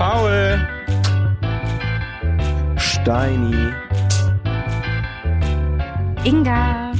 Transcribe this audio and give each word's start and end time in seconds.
Paul. 0.00 0.58
Steini. 2.78 3.74
Inga. 6.24 6.94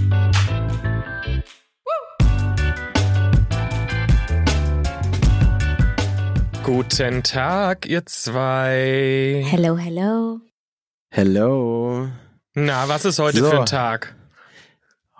Guten 6.62 7.22
Tag, 7.22 7.86
ihr 7.86 8.04
zwei. 8.04 9.46
Hello, 9.48 9.78
hello. 9.78 10.40
Hello. 11.08 12.06
Na, 12.52 12.86
was 12.86 13.06
ist 13.06 13.18
heute 13.18 13.38
So. 13.38 13.48
für 13.48 13.60
ein 13.60 13.64
Tag? 13.66 14.14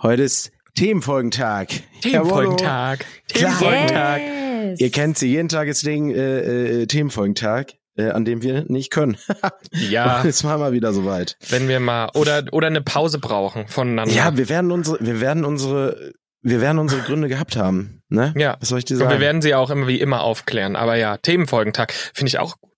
Heute 0.03 0.25
ist 0.25 0.53
Themenfolgentag. 0.75 1.71
Themenfolgentag. 2.03 3.07
Klar. 3.33 3.59
Themenfolgentag. 3.59 4.40
Ihr 4.79 4.91
kennt 4.91 5.19
sie, 5.19 5.29
jeden 5.29 5.49
Tag 5.49 5.69
ist 5.69 5.85
Ding, 5.87 6.11
äh, 6.15 6.83
äh, 6.83 6.87
Themenfolgentag, 6.87 7.75
äh, 7.97 8.11
an 8.11 8.25
dem 8.25 8.43
wir 8.43 8.65
nicht 8.69 8.91
können. 8.91 9.17
Ja, 9.73 10.23
Jetzt 10.25 10.45
war 10.45 10.59
mal 10.59 10.73
wieder 10.73 10.93
soweit. 10.93 11.37
wenn 11.49 11.69
wir 11.69 11.81
mal 11.81 12.11
oder 12.15 12.45
oder 12.53 12.67
eine 12.67 12.81
Pause 12.83 13.19
brauchen 13.19 13.69
voneinander. 13.69 14.15
Ja, 14.15 14.37
wir 14.37 14.49
werden 14.49 14.71
unsere, 14.73 14.99
wir 15.01 15.21
werden 15.21 15.45
unsere, 15.45 16.13
wir 16.43 16.61
werden 16.61 16.79
unsere 16.79 17.03
Gründe 17.03 17.29
gehabt 17.29 17.57
haben. 17.57 18.03
Ne? 18.09 18.35
Ja. 18.37 18.57
Was 18.61 18.71
soll 18.71 18.79
ich 18.81 18.85
dir 18.85 18.95
Und 18.95 19.01
sagen? 19.01 19.13
wir 19.13 19.21
werden 19.21 19.43
sie 19.43 19.55
auch 19.55 19.71
immer 19.71 19.87
wie 19.87 20.01
immer 20.01 20.23
aufklären. 20.23 20.75
Aber 20.77 20.97
ja, 20.97 21.17
Themenfolgentag 21.19 21.93
finde 21.93 22.29
ich 22.29 22.39
auch 22.39 22.59
gut. 22.61 22.73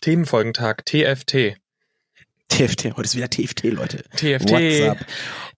Themenfolgentag, 0.00 0.86
TFT. 0.86 1.56
TFT, 2.50 2.96
heute 2.96 3.02
ist 3.02 3.16
wieder 3.16 3.30
TFT, 3.30 3.64
Leute. 3.64 4.02
TFT. 4.16 4.50
WhatsApp. 4.50 5.06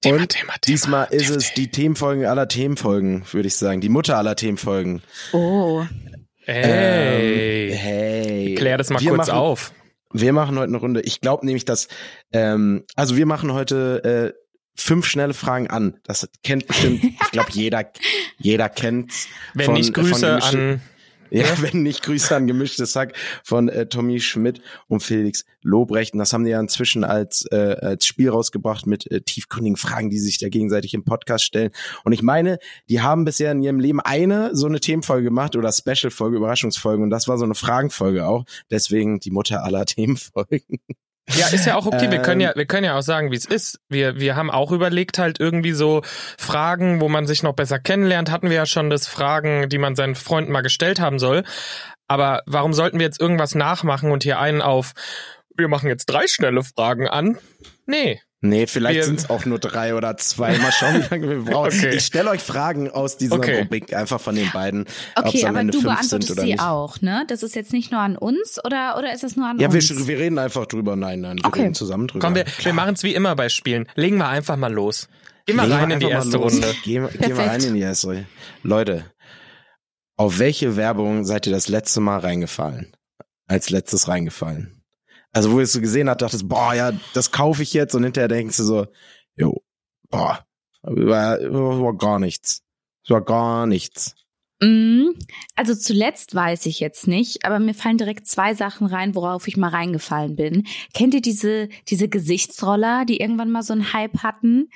Thema, 0.00 0.20
Und 0.20 0.28
Thema, 0.28 0.28
Thema. 0.28 0.52
Diesmal 0.66 1.06
ist 1.10 1.27
TFT. 1.28 1.37
es 1.37 1.55
die 1.55 1.70
Themenfolgen 1.70 2.27
aller 2.27 2.46
Themenfolgen, 2.48 3.24
würde 3.33 3.48
ich 3.48 3.56
sagen. 3.56 3.80
Die 3.80 3.88
Mutter 3.88 4.16
aller 4.19 4.37
Themenfolgen. 4.37 5.02
Oh. 5.33 5.84
Ey. 6.47 7.70
Ähm, 7.70 7.77
hey. 7.77 8.55
Klär 8.56 8.78
das 8.78 8.91
mal 8.91 9.00
Wir 9.00 9.10
kurz 9.10 9.28
machen, 9.28 9.38
auf. 9.38 9.73
Wir 10.12 10.33
machen 10.33 10.56
heute 10.58 10.69
eine 10.69 10.77
Runde. 10.78 11.00
Ich 11.02 11.20
glaube 11.20 11.47
nämlich, 11.47 11.64
dass, 11.64 11.89
ähm, 12.33 12.84
also 12.97 13.17
wir 13.17 13.27
machen 13.27 13.52
heute 13.52 14.34
äh, 14.34 14.39
fünf 14.74 15.06
schnelle 15.06 15.34
Fragen 15.34 15.69
an. 15.69 15.98
Das 16.05 16.28
kennt 16.42 16.67
bestimmt, 16.67 17.02
ich 17.22 17.30
glaube, 17.30 17.48
jeder, 17.52 17.91
jeder 18.39 18.69
kennt's. 18.69 19.28
Wenn 19.55 19.67
von- 19.67 19.74
nicht 19.74 19.95
von 19.95 20.05
Grüße 20.05 20.27
gemischten- 20.27 20.72
an 20.74 20.83
Ja, 21.34 21.47
wenn 21.62 21.83
nicht 21.83 22.02
Grüße 22.02 22.36
an 22.36 22.47
gemischtes 22.47 22.94
Hack 22.94 23.16
von 23.42 23.70
äh, 23.70 23.86
Tommy 23.86 24.20
Schmidt 24.20 24.61
und 24.86 25.02
Felix 25.02 25.47
Lobrecht. 25.62 26.12
Und 26.12 26.19
das 26.19 26.34
haben 26.34 26.44
die 26.44 26.50
ja 26.50 26.61
inzwischen 26.61 27.05
als, 27.05 27.47
äh, 27.50 27.77
als 27.80 28.05
Spiel 28.05 28.28
rausgebracht 28.28 28.86
mit 28.86 29.11
äh, 29.11 29.22
tiefgründigen 29.22 29.78
Fragen, 29.78 30.11
die 30.11 30.19
sich 30.19 30.36
da 30.39 30.50
gegenseitig 30.50 30.92
im 30.92 31.05
Podcast 31.05 31.44
stellen. 31.44 31.70
Und 32.05 32.12
ich 32.12 32.22
meine, 32.22 32.58
die 32.91 33.00
haben 33.00 33.24
bisher 33.24 33.50
in 33.50 33.62
ihrem 33.62 33.80
Leben 33.80 34.00
eine 34.00 34.55
so 34.55 34.66
eine 34.66 34.78
Themenfolge 34.78 35.24
gemacht 35.24 35.56
oder 35.56 35.72
Special-Folge, 35.72 36.36
Überraschungsfolge. 36.36 37.02
Und 37.02 37.08
das 37.08 37.28
war 37.28 37.39
so 37.39 37.44
eine 37.44 37.55
Fragenfolge 37.55 38.27
auch. 38.27 38.44
Deswegen 38.70 39.19
die 39.19 39.30
Mutter 39.30 39.64
aller 39.64 39.86
Themenfolgen. 39.86 40.80
Ja, 41.28 41.47
ist 41.48 41.67
ja 41.67 41.77
auch 41.77 41.87
okay. 41.87 42.11
Wir 42.11 42.20
können 42.20 42.41
Ähm. 42.41 42.48
ja, 42.48 42.56
wir 42.56 42.67
können 42.67 42.84
ja 42.84 42.98
auch 42.98 43.03
sagen, 43.03 43.31
wie 43.31 43.37
es 43.37 43.45
ist. 43.45 43.78
Wir, 43.89 44.19
wir 44.19 44.37
haben 44.37 44.51
auch 44.51 44.73
überlegt, 44.73 45.19
halt 45.19 45.39
irgendwie 45.39 45.73
so 45.73 46.03
Fragen, 46.05 47.01
wo 47.01 47.09
man 47.09 47.27
sich 47.27 47.42
noch 47.42 47.55
besser 47.55 47.79
kennenlernt. 47.79 48.31
Hatten 48.31 48.51
wir 48.51 48.56
ja 48.56 48.67
schon 48.67 48.91
das 48.91 49.06
Fragen, 49.06 49.69
die 49.69 49.79
man 49.79 49.95
seinen 49.95 50.14
Freunden 50.14 50.53
mal 50.53 50.62
gestellt 50.62 51.01
haben 51.01 51.19
soll. 51.19 51.45
Aber 52.09 52.42
warum 52.47 52.75
sollten 52.75 52.98
wir 52.98 53.06
jetzt 53.06 53.20
irgendwas 53.20 53.55
nachmachen 53.55 54.11
und 54.11 54.25
hier 54.25 54.39
einen 54.39 54.61
auf, 54.61 54.92
wir 55.56 55.69
machen 55.69 55.89
jetzt 55.89 56.06
drei 56.06 56.27
schnelle 56.27 56.62
Fragen 56.62 57.09
an? 57.09 57.39
Nee. 57.86 58.20
Nee, 58.45 58.67
vielleicht 58.67 58.97
Wir- 58.97 59.05
sind 59.05 59.21
es 59.21 59.31
auch 59.31 59.45
nur 59.45 59.61
drei 59.61 59.95
oder 59.95 60.17
zwei. 60.17 60.59
Mal 60.59 60.73
schauen, 60.73 60.97
wie 61.05 61.09
lange 61.09 61.29
wir 61.29 61.43
brauchen. 61.53 61.69
Okay. 61.79 61.95
Ich 61.95 62.05
stelle 62.05 62.29
euch 62.29 62.41
Fragen 62.43 62.91
aus 62.91 63.17
dieser 63.17 63.37
Okay. 63.37 63.61
Rubrik 63.61 63.95
einfach 63.95 64.21
von 64.21 64.35
den 64.35 64.51
beiden. 64.51 64.85
Okay, 65.15 65.45
am 65.45 65.51
aber 65.51 65.61
Ende 65.61 65.71
du 65.73 65.79
fünf 65.81 65.93
beantwortest 65.95 66.11
sind 66.29 66.31
oder 66.37 66.43
sie 66.43 66.51
nicht. 66.53 66.61
auch, 66.61 67.01
ne? 67.01 67.25
Das 67.29 67.45
ist 67.45 67.55
jetzt 67.55 67.73
nicht 67.73 67.93
nur 67.93 68.01
an 68.01 68.17
uns 68.19 68.59
oder, 68.65 68.97
oder 68.98 69.15
ist 69.15 69.23
es 69.23 69.37
nur 69.37 69.47
an 69.47 69.61
Ja, 69.61 69.73
wir, 69.73 69.77
uns? 69.77 70.09
wir 70.09 70.19
reden 70.19 70.39
einfach 70.41 70.67
drüber. 70.67 70.97
Nein, 70.97 71.20
nein, 71.20 71.39
wir 71.39 71.45
Okay. 71.47 71.61
reden 71.63 71.75
zusammen 71.75 72.09
drüber. 72.09 72.27
Komm, 72.27 72.35
wir, 72.35 72.45
wir 72.63 72.73
machen 72.73 72.95
es 72.95 73.05
wie 73.05 73.15
immer 73.15 73.37
bei 73.37 73.48
Spielen. 73.48 73.87
Legen 73.95 74.17
wir 74.19 74.27
einfach 74.29 74.57
mal 74.57 74.73
los. 74.73 75.08
Immer 75.47 75.63
Legen 75.63 75.75
wir 75.77 75.83
rein 75.83 75.91
in 75.92 76.01
die 76.01 76.07
erste. 76.07 76.36
Runde. 76.36 76.75
Gehen, 76.83 77.02
wir- 77.05 77.11
gehen 77.11 77.36
wir 77.39 77.45
rein 77.47 77.63
in 77.63 77.75
die 77.75 77.81
erste 77.81 78.08
Runde. 78.08 78.27
Leute, 78.64 79.05
auf 80.17 80.41
welche 80.41 80.77
Werbung 80.77 81.25
seid 81.25 81.47
ihr 81.47 81.52
das 81.52 81.69
letzte 81.69 82.01
Mal 82.01 82.19
reingefallen? 82.19 82.92
Als 83.47 83.70
letztes 83.70 84.08
reingefallen? 84.08 84.82
Also, 85.33 85.51
wo 85.53 85.59
ihr 85.59 85.65
es 85.65 85.73
so 85.73 85.81
gesehen 85.81 86.09
habt, 86.11 86.23
dachtest, 86.23 86.48
boah, 86.48 86.75
ja, 86.75 86.93
das 87.15 87.31
kaufe 87.31 87.63
ich 87.63 87.73
jetzt 87.73 87.95
und 87.95 88.05
hinterher 88.05 88.29
denkst 88.29 88.57
du 88.59 88.63
so, 88.65 88.87
jo, 89.37 89.63
boah, 90.11 90.45
war, 90.83 91.39
war 91.41 91.97
gar 91.97 92.19
nichts. 92.19 92.63
Es 93.05 93.11
war 93.11 93.23
gar 93.23 93.67
nichts. 93.67 94.15
Mm, 94.61 95.07
Also 95.57 95.75
zuletzt 95.75 96.35
weiß 96.35 96.67
ich 96.67 96.79
jetzt 96.81 97.09
nicht, 97.09 97.45
aber 97.45 97.59
mir 97.59 97.75
fallen 97.75 97.98
direkt 97.98 98.29
zwei 98.29 98.55
Sachen 98.55 98.87
rein, 98.87 99.15
worauf 99.15 99.48
ich 99.48 99.57
mal 99.57 99.70
reingefallen 99.70 100.37
bin. 100.37 100.67
Kennt 100.95 101.15
ihr 101.15 101.23
diese, 101.23 101.69
diese 101.89 102.09
Gesichtsroller, 102.09 103.05
die 103.07 103.17
irgendwann 103.20 103.51
mal 103.51 103.63
so 103.63 103.73
einen 103.73 103.93
Hype 103.93 104.19
hatten? 104.23 104.69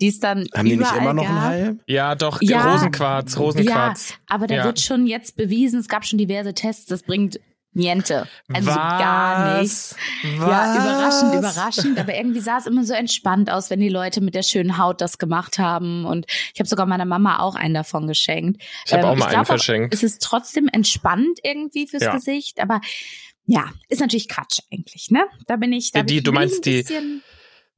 Die 0.00 0.08
es 0.08 0.18
dann 0.18 0.46
Haben 0.54 0.68
die 0.68 0.76
nicht 0.76 0.96
immer 0.96 1.12
noch 1.12 1.28
einen 1.28 1.40
Hype? 1.42 1.78
Ja, 1.86 2.14
doch, 2.14 2.40
Ja. 2.40 2.72
Rosenquarz, 2.72 3.38
Rosenquarz. 3.38 4.14
Aber 4.28 4.46
da 4.46 4.54
Ja. 4.56 4.64
wird 4.64 4.80
schon 4.80 5.06
jetzt 5.06 5.36
bewiesen, 5.36 5.78
es 5.80 5.88
gab 5.88 6.04
schon 6.06 6.18
diverse 6.18 6.54
Tests, 6.54 6.86
das 6.86 7.02
bringt 7.02 7.38
niente. 7.74 8.26
Also 8.52 8.70
so 8.70 8.76
gar 8.76 9.60
nichts. 9.60 9.96
Was? 10.38 10.48
Ja, 10.48 10.74
überraschend, 10.76 11.34
überraschend. 11.34 11.98
Aber 11.98 12.14
irgendwie 12.14 12.40
sah 12.40 12.58
es 12.58 12.66
immer 12.66 12.84
so 12.84 12.94
entspannt 12.94 13.50
aus, 13.50 13.70
wenn 13.70 13.80
die 13.80 13.88
Leute 13.88 14.20
mit 14.20 14.34
der 14.34 14.42
schönen 14.42 14.78
Haut 14.78 15.00
das 15.00 15.18
gemacht 15.18 15.58
haben. 15.58 16.04
Und 16.06 16.26
ich 16.54 16.58
habe 16.60 16.68
sogar 16.68 16.86
meiner 16.86 17.04
Mama 17.04 17.40
auch 17.40 17.54
einen 17.54 17.74
davon 17.74 18.06
geschenkt. 18.06 18.62
Ich 18.86 18.92
habe 18.92 19.02
Ähm, 19.02 19.08
auch 19.10 19.16
mal 19.16 19.26
einen 19.26 19.34
glaub 19.34 19.46
verschenkt. 19.46 19.92
Es 19.94 20.02
ist 20.02 20.22
trotzdem 20.22 20.68
entspannt 20.72 21.38
irgendwie 21.42 21.86
fürs 21.86 22.02
Ja. 22.04 22.12
Gesicht, 22.14 22.60
aber 22.60 22.80
ja, 23.46 23.70
ist 23.88 24.00
natürlich 24.00 24.28
Quatsch 24.28 24.60
eigentlich, 24.72 25.10
ne? 25.10 25.24
Da 25.46 25.56
bin 25.56 25.72
ich, 25.72 25.92
da 25.92 26.00
Die- 26.00 26.06
bin 26.06 26.16
ich 26.18 26.22
du 26.24 26.32
meinst 26.32 26.56
ein 26.66 26.84
die- 26.84 27.20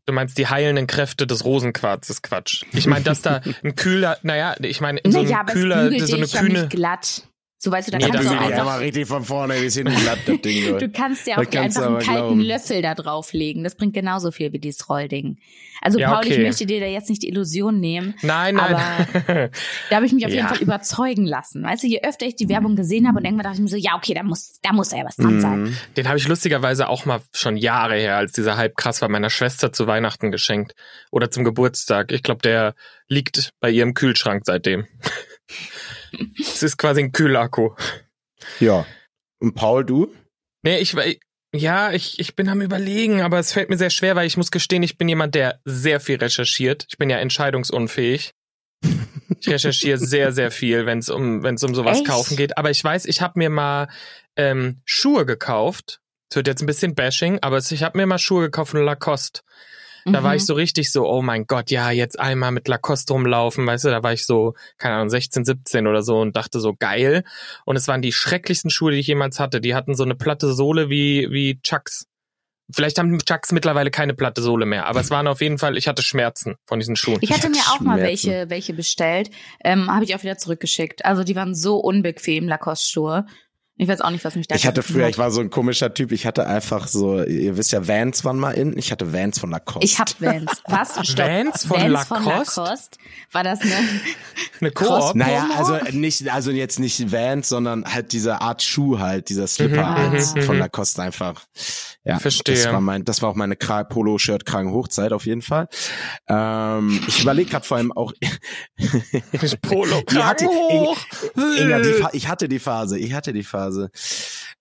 Du 0.09 0.13
meinst 0.13 0.39
die 0.39 0.47
heilenden 0.47 0.87
Kräfte 0.87 1.27
des 1.27 1.45
Rosenquarzes, 1.45 2.23
Quatsch. 2.23 2.63
Ich 2.73 2.87
meine, 2.87 3.03
dass 3.05 3.23
da 3.23 3.41
ein 3.65 3.75
kühler, 3.75 4.17
naja, 4.23 4.55
ich 4.61 4.81
meine, 4.81 5.01
so 5.05 5.21
naja, 5.21 5.39
ein 5.39 5.41
aber 5.41 5.53
kühler, 5.55 5.91
so 6.07 6.15
eine 6.17 6.27
ja 6.27 6.41
kühne. 6.41 6.61
nicht 6.61 6.71
glatt. 6.71 7.27
So 7.67 7.73
weißt 7.73 7.89
du, 7.89 7.91
da 7.91 7.99
Nee, 7.99 8.05
kannst 8.11 8.23
du 8.23 8.29
auch 8.31 8.35
ich 8.35 8.41
ja 8.43 8.47
einfach 8.47 8.65
mal 8.65 8.79
richtig 8.79 9.09
von 9.09 9.25
vorne 9.25 9.55
bis 9.59 9.75
hin 9.75 9.87
glatt, 9.87 10.21
das 10.25 10.41
Ding. 10.41 10.79
Du 10.79 10.89
kannst 10.89 11.27
ja 11.27 11.35
auch 11.37 11.51
kannst 11.51 11.77
einfach 11.77 11.83
einen 11.83 11.97
aber 11.97 12.05
kalten 12.05 12.21
glauben. 12.21 12.41
Löffel 12.43 12.81
da 12.81 12.95
drauflegen. 12.95 13.65
Das 13.65 13.75
bringt 13.75 13.93
genauso 13.93 14.31
viel 14.31 14.53
wie 14.53 14.61
dieses 14.61 14.89
Rollding. 14.89 15.41
Also 15.81 15.99
Ja, 15.99 16.13
Paul, 16.13 16.25
ich 16.27 16.35
okay. 16.35 16.45
möchte 16.45 16.65
dir 16.65 16.79
da 16.79 16.87
jetzt 16.87 17.11
nicht 17.11 17.25
die 17.25 17.29
Illusion 17.29 17.81
nehmen. 17.81 18.15
Nein, 18.23 18.55
nein. 18.55 18.71
Da 19.91 19.97
habe 19.97 20.07
ich 20.07 20.13
mich 20.13 20.25
auf 20.25 20.31
jeden 20.31 20.45
Ja. 20.45 20.55
Fall 20.55 20.63
überzeugen 20.63 21.27
lassen. 21.27 21.65
Weißt 21.65 21.83
du, 21.83 21.89
je 21.89 22.03
öfter 22.05 22.25
ich 22.27 22.37
die 22.37 22.49
Werbung 22.49 22.77
gesehen 22.77 23.09
habe 23.09 23.19
und 23.19 23.25
irgendwann 23.25 23.43
dachte 23.47 23.57
ich 23.57 23.63
mir 23.63 23.69
so, 23.69 23.77
ja, 23.77 23.97
okay, 23.97 24.15
da 24.15 24.23
muss, 24.23 24.61
da 24.63 24.73
muss 24.73 24.93
ja 24.93 25.05
was 25.05 25.17
dran 25.17 25.41
sein. 25.41 25.63
Mhm. 25.63 25.77
Den 25.97 26.07
habe 26.07 26.19
ich 26.19 26.29
lustigerweise 26.29 26.89
auch 26.89 27.05
mal 27.05 27.19
schon 27.35 27.57
Jahre 27.57 27.97
her, 27.97 28.17
als 28.17 28.31
dieser 28.31 28.57
Hype 28.57 28.77
krass 28.77 29.03
war, 29.03 29.09
meiner 29.09 29.29
Schwester 29.29 29.73
zu 29.73 29.89
Weihnachten 29.89 30.31
geschenkt. 30.31 30.77
Oder 31.11 31.33
zum 31.33 31.43
Geburtstag. 31.43 32.13
Ich 32.13 32.23
glaube, 32.23 32.43
der 32.43 32.77
liegt 33.09 33.51
bei 33.59 33.71
ihr 33.71 33.83
im 33.83 33.95
Kühlschrank 33.95 34.43
seitdem. 34.47 34.87
Es 36.57 36.63
ist 36.63 36.79
quasi 36.79 37.03
ein 37.03 37.13
Kühlakku. 37.13 37.75
Ja. 38.61 38.87
Und 39.41 39.55
Paul, 39.55 39.85
du? 39.85 40.11
Nee, 40.63 40.79
ich, 40.79 40.97
ja, 41.55 41.93
ich, 41.93 42.19
ich 42.19 42.35
bin 42.35 42.49
am 42.49 42.63
überlegen, 42.63 43.21
aber 43.21 43.39
es 43.39 43.53
fällt 43.53 43.69
mir 43.69 43.77
sehr 43.77 43.91
schwer, 43.91 44.17
weil 44.17 44.27
ich 44.27 44.39
muss 44.39 44.51
gestehen, 44.51 44.83
ich 44.83 44.97
bin 44.97 45.07
jemand, 45.07 45.35
der 45.35 45.61
sehr 45.65 46.01
viel 46.01 46.17
recherchiert. 46.17 46.87
Ich 46.89 46.97
bin 46.97 47.11
ja 47.11 47.19
entscheidungsunfähig. 47.19 48.33
Ich 49.39 49.49
recherchiere 49.49 49.99
sehr, 49.99 50.33
sehr 50.33 50.51
viel, 50.51 50.87
wenn 50.87 50.99
es 50.99 51.11
um, 51.11 51.43
wenn 51.43 51.57
es 51.57 51.63
um 51.63 51.75
sowas 51.75 51.99
Echt? 51.99 52.07
kaufen 52.07 52.39
geht. 52.39 52.57
Aber 52.57 52.71
ich 52.71 52.83
weiß, 52.83 53.05
ich 53.05 53.21
habe 53.21 53.39
mir 53.39 53.51
mal 53.51 53.89
ähm, 54.37 54.81
Schuhe 54.87 55.27
gekauft. 55.27 56.01
Es 56.31 56.37
wird 56.37 56.49
jetzt 56.49 56.63
ein 56.63 56.67
bisschen 56.67 56.95
Bashing, 56.95 57.39
aber 57.43 57.59
ich 57.59 57.83
habe 57.83 57.99
mir 57.99 58.07
mal 58.07 58.19
Schuhe 58.19 58.45
gekauft 58.45 58.71
von 58.71 58.83
Lacoste. 58.83 59.43
Da 60.13 60.23
war 60.23 60.31
Mhm. 60.33 60.37
ich 60.37 60.47
so 60.47 60.55
richtig 60.55 60.93
so, 60.93 61.07
oh 61.09 61.21
mein 61.21 61.47
Gott, 61.47 61.71
ja, 61.71 61.91
jetzt 61.91 62.19
einmal 62.19 62.53
mit 62.53 62.69
Lacoste 62.69 63.13
rumlaufen, 63.13 63.67
weißt 63.67 63.85
du, 63.87 63.89
da 63.89 64.03
war 64.03 64.13
ich 64.13 64.25
so, 64.25 64.55
keine 64.79 64.95
Ahnung, 64.95 65.11
16, 65.11 65.45
17 65.45 65.87
oder 65.87 66.03
so 66.03 66.21
und 66.21 66.37
dachte 66.37 66.61
so, 66.61 66.75
geil. 66.75 67.25
Und 67.65 67.77
es 67.77 67.89
waren 67.89 68.03
die 68.03 68.13
schrecklichsten 68.13 68.71
Schuhe, 68.71 68.93
die 68.93 68.99
ich 68.99 69.09
jemals 69.09 69.41
hatte. 69.41 69.61
Die 69.61 69.75
hatten 69.75 69.95
so 69.95 70.05
eine 70.05 70.15
platte 70.15 70.53
Sohle 70.53 70.89
wie, 70.91 71.29
wie 71.31 71.61
Chucks. 71.61 72.07
Vielleicht 72.73 72.99
haben 72.99 73.17
Chucks 73.21 73.53
mittlerweile 73.53 73.93
keine 73.93 74.13
platte 74.15 74.43
Sohle 74.43 74.67
mehr, 74.67 74.87
aber 74.87 74.99
es 75.01 75.11
waren 75.11 75.29
auf 75.29 75.41
jeden 75.41 75.57
Fall, 75.59 75.77
ich 75.77 75.87
hatte 75.87 76.03
Schmerzen 76.03 76.57
von 76.67 76.81
diesen 76.81 76.97
Schuhen. 76.97 77.19
Ich 77.21 77.31
hatte 77.33 77.49
mir 77.49 77.59
auch 77.69 77.79
mal 77.81 77.97
Schmerzen. 77.97 78.03
welche, 78.31 78.51
welche 78.51 78.75
bestellt, 78.75 79.31
ähm, 79.63 79.89
habe 79.89 80.05
ich 80.05 80.17
auch 80.17 80.23
wieder 80.25 80.37
zurückgeschickt. 80.37 81.05
Also 81.05 81.23
die 81.23 81.37
waren 81.37 81.55
so 81.55 81.77
unbequem, 81.77 82.49
Lacoste-Schuhe. 82.49 83.27
Ich 83.79 83.89
weiß 83.89 84.01
auch 84.01 84.11
nicht, 84.11 84.25
was 84.25 84.35
mich 84.37 84.47
da 84.49 84.55
Ich 84.55 84.67
hatte 84.67 84.83
früher, 84.83 85.05
hat. 85.05 85.11
ich 85.11 85.19
war 85.19 85.31
so 85.31 85.41
ein 85.43 85.51
komischer 85.51 85.93
Typ, 85.93 86.11
ich 86.13 86.25
hatte 86.25 86.47
einfach 86.47 86.89
so, 86.89 87.23
ihr 87.23 87.59
wisst 87.59 87.73
ja, 87.73 87.87
Vans 87.87 88.25
waren 88.25 88.39
mal 88.39 88.53
in, 88.53 88.77
ich 88.79 88.91
hatte 88.91 89.13
Vans 89.13 89.39
von 89.39 89.51
Lacoste. 89.51 89.85
Ich 89.85 89.99
hab 89.99 90.19
Vans. 90.21 90.51
Was? 90.67 91.07
Stopp. 91.07 91.27
Vans 91.27 91.65
von 91.67 91.77
Vans 91.83 92.05
von 92.07 92.25
Lacoste? 92.25 92.61
Lacoste? 92.63 92.99
War 93.33 93.45
das 93.45 93.61
eine? 93.61 93.73
Eine 94.61 94.71
Koop. 94.71 95.15
Naja, 95.15 95.49
also 95.59 95.79
nicht, 95.93 96.31
also 96.33 96.51
jetzt 96.51 96.79
nicht 96.81 97.13
Vans, 97.13 97.51
sondern 97.51 97.85
halt 97.85 98.13
diese 98.13 98.41
Art 98.41 98.63
Schuh 98.63 98.99
halt, 98.99 99.29
dieser 99.29 99.47
Slipper 99.47 100.09
Mhm, 100.09 100.15
mhm, 100.15 100.43
von 100.43 100.55
mhm. 100.57 100.61
Lacoste 100.63 101.03
einfach. 101.03 101.45
Ja, 102.05 102.19
Verstehe. 102.19 102.55
Das 102.55 102.73
war 102.73 102.81
mein, 102.81 103.05
das 103.05 103.21
war 103.21 103.29
auch 103.29 103.35
meine 103.35 103.57
Kra- 103.57 103.85
Polo-Shirt-Kragen-Hochzeit 103.85 105.13
auf 105.13 105.27
jeden 105.27 105.43
Fall. 105.43 105.69
Ähm, 106.29 107.03
ich 107.09 107.21
überlege 107.21 107.51
gerade 107.51 107.67
vor 107.67 107.77
allem 107.77 107.93
auch, 107.93 108.13
Polo 109.63 110.03
Die 110.11 110.17
hatte- 110.23 110.47
hoch. 110.47 110.97
Inga, 111.37 111.81
die 111.81 111.93
Fa 111.93 112.11
ich 112.13 112.29
hatte 112.29 112.49
die 112.49 112.59
Phase, 112.61 112.99
ich 112.99 113.13
hatte 113.13 113.33
die 113.35 113.43
Phase. 113.45 113.66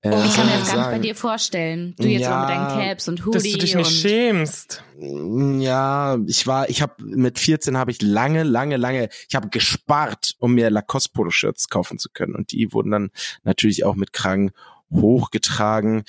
Äh, 0.02 0.10
Oh, 0.12 0.12
was 0.12 0.26
ich 0.26 0.36
kann 0.36 0.46
mir 0.46 0.58
das 0.58 0.68
ich 0.68 0.74
gar 0.74 0.82
nicht 0.82 0.92
bei 0.92 1.00
dir 1.00 1.16
vorstellen. 1.16 1.96
Du 1.98 2.08
jetzt 2.08 2.22
Ja, 2.22 2.40
mit 2.42 2.50
deinen 2.50 2.68
Caps 2.68 3.08
und 3.08 3.26
Hoodie 3.26 3.34
Dass 3.34 3.44
du 3.44 3.58
dich 3.58 3.76
nicht 3.76 3.88
und 3.88 3.94
schämst. 3.94 4.84
Ja, 5.00 6.18
ich 6.28 6.46
war, 6.48 6.70
ich 6.70 6.82
habe 6.82 6.94
mit 7.04 7.40
14 7.40 7.78
habe 7.78 7.92
ich 7.92 8.02
lange, 8.02 8.44
lange, 8.44 8.78
lange, 8.78 9.10
ich 9.28 9.36
habe 9.36 9.50
gespart, 9.50 10.36
um 10.40 10.54
mir 10.54 10.70
Lacoste 10.70 11.10
Polo 11.14 11.32
Shirts 11.32 11.70
kaufen 11.70 11.98
zu 11.98 12.10
können 12.14 12.36
und 12.36 12.52
die 12.52 12.72
wurden 12.72 12.92
dann 12.92 13.12
natürlich 13.44 13.84
auch 13.84 13.96
mit 13.96 14.14
Kragen 14.14 14.52
hochgetragen. 14.92 16.04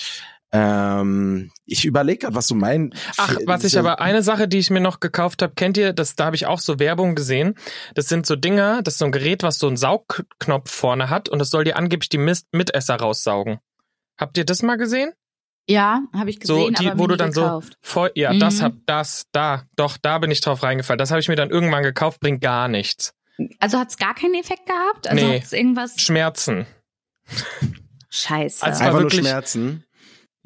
Ähm, 0.53 1.51
ich 1.65 1.85
überlege 1.85 2.19
gerade, 2.21 2.35
was 2.37 2.47
du 2.49 2.55
mein. 2.55 2.95
Ach, 3.19 3.37
was 3.47 3.65
ich 3.65 3.79
aber 3.79 4.01
eine 4.01 4.23
Sache, 4.23 4.47
die 4.49 4.59
ich 4.59 4.71
mir 4.71 4.81
noch 4.81 5.01
gekauft 5.01 5.43
habe, 5.43 5.55
kennt 5.55 5.77
ihr, 5.77 5.93
das 5.93 6.15
da 6.15 6.27
habe 6.27 6.37
ich 6.37 6.47
auch 6.47 6.61
so 6.61 6.79
Werbung 6.79 7.15
gesehen. 7.15 7.55
Das 7.95 8.07
sind 8.09 8.27
so 8.27 8.37
Dinger, 8.37 8.81
das 8.83 8.95
ist 8.95 8.99
so 8.99 9.05
ein 9.07 9.13
Gerät, 9.13 9.43
was 9.43 9.59
so 9.59 9.67
einen 9.67 9.77
Saugknopf 9.77 10.71
vorne 10.71 11.11
hat 11.11 11.29
und 11.29 11.41
das 11.41 11.51
soll 11.51 11.65
dir 11.65 11.77
angeblich 11.77 12.09
die 12.09 12.19
Mist 12.19 12.47
Mitesser 12.53 12.95
raussaugen. 12.97 13.59
Habt 14.19 14.39
ihr 14.39 14.45
das 14.45 14.63
mal 14.63 14.77
gesehen? 14.77 15.13
Ja, 15.69 16.03
habe 16.15 16.31
ich 16.31 16.39
gesehen, 16.39 16.57
So 16.57 16.71
die, 16.71 16.89
aber 16.91 16.99
wo 17.01 17.07
du 17.09 17.17
dann 17.17 17.33
gekauft. 17.33 17.73
so 17.83 17.91
voll, 17.91 18.13
ja, 18.15 18.33
Mhm. 18.33 18.39
das 18.39 18.63
hab 18.63 18.75
das 18.87 19.25
da, 19.33 19.65
doch 19.75 19.99
da 20.01 20.19
bin 20.19 20.31
ich 20.31 20.41
drauf 20.41 20.63
reingefallen. 20.63 20.99
Das 20.99 21.11
habe 21.11 21.21
ich 21.21 21.29
mir 21.29 21.35
dann 21.35 21.51
irgendwann 21.51 21.83
gekauft, 21.83 22.21
bringt 22.21 22.41
gar 22.41 22.69
nichts. 22.69 23.13
Also 23.59 23.77
hat's 23.79 23.99
gar 23.99 24.15
keinen 24.15 24.35
Effekt 24.37 24.67
gehabt? 24.67 25.09
Also 25.09 25.27
Nee. 25.27 25.41
hat's 25.41 25.53
irgendwas 25.53 26.01
Schmerzen. 26.01 26.67
Scheiße. 28.09 28.63
Also- 28.65 28.81
einfach 28.85 28.93
nur 28.95 29.03
wirklich- 29.03 29.21
Schmerzen. 29.21 29.83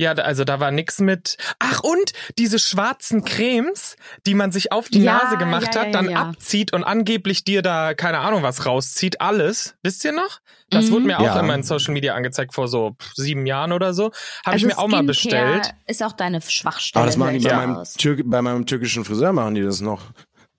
Ja, 0.01 0.13
also 0.13 0.45
da 0.45 0.61
war 0.61 0.71
nix 0.71 0.99
mit. 0.99 1.37
Ach 1.59 1.81
und 1.81 2.13
diese 2.39 2.59
schwarzen 2.59 3.23
Cremes, 3.25 3.97
die 4.27 4.35
man 4.35 4.51
sich 4.51 4.73
auf 4.73 4.89
die 4.89 5.03
Ja, 5.03 5.21
Nase 5.23 5.37
gemacht 5.37 5.75
ja, 5.75 5.81
hat, 5.83 5.87
ja, 5.89 5.93
dann 5.93 6.09
ja. 6.11 6.23
abzieht 6.23 6.73
und 6.73 6.85
angeblich 6.85 7.45
dir 7.45 7.61
da 7.61 7.93
keine 7.93 8.21
Ahnung 8.21 8.43
was 8.43 8.65
rauszieht, 8.65 9.21
alles. 9.21 9.75
Wisst 9.83 10.03
ihr 10.07 10.13
noch? 10.13 10.39
Das 10.71 10.87
Mhm. 10.87 10.91
wurde 10.93 11.05
mir 11.07 11.19
auch 11.21 11.25
Ja. 11.25 11.39
immer 11.41 11.55
in 11.55 11.63
Social 11.63 11.93
Media 11.93 12.15
angezeigt 12.15 12.55
vor 12.55 12.67
so 12.67 12.97
sieben 13.15 13.45
Jahren 13.45 13.73
oder 13.73 13.93
so. 13.93 14.05
Habe 14.05 14.15
also 14.55 14.57
ich 14.67 14.73
mir 14.75 14.79
auch 14.79 14.89
mal 14.89 15.03
bestellt. 15.03 15.71
Ist 15.87 16.03
auch 16.03 16.13
deine 16.13 16.41
Schwachstelle. 16.41 17.03
Aber 17.03 17.07
das 17.07 17.19
machen 17.19 17.39
die 17.39 17.45
bei 17.47 17.55
meinem, 17.55 17.85
bei 18.31 18.41
meinem 18.43 18.65
türkischen 18.65 19.05
Friseur 19.05 19.33
machen 19.35 19.55
die 19.55 19.63
das 19.63 19.83
noch. 19.83 20.01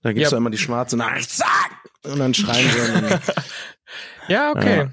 Da 0.04 0.14
gibt's 0.14 0.30
Ja. 0.30 0.36
ja 0.36 0.38
immer 0.38 0.52
die 0.52 0.58
schwarze 0.60 0.98
Nachricht, 0.98 1.32
zack! 1.32 1.72
Und 2.04 2.20
dann 2.20 2.34
schreien 2.36 2.70
sie. 2.70 2.80
Und 2.94 3.02
dann, 3.10 3.22
Ja, 4.28 4.52
okay. 4.52 4.88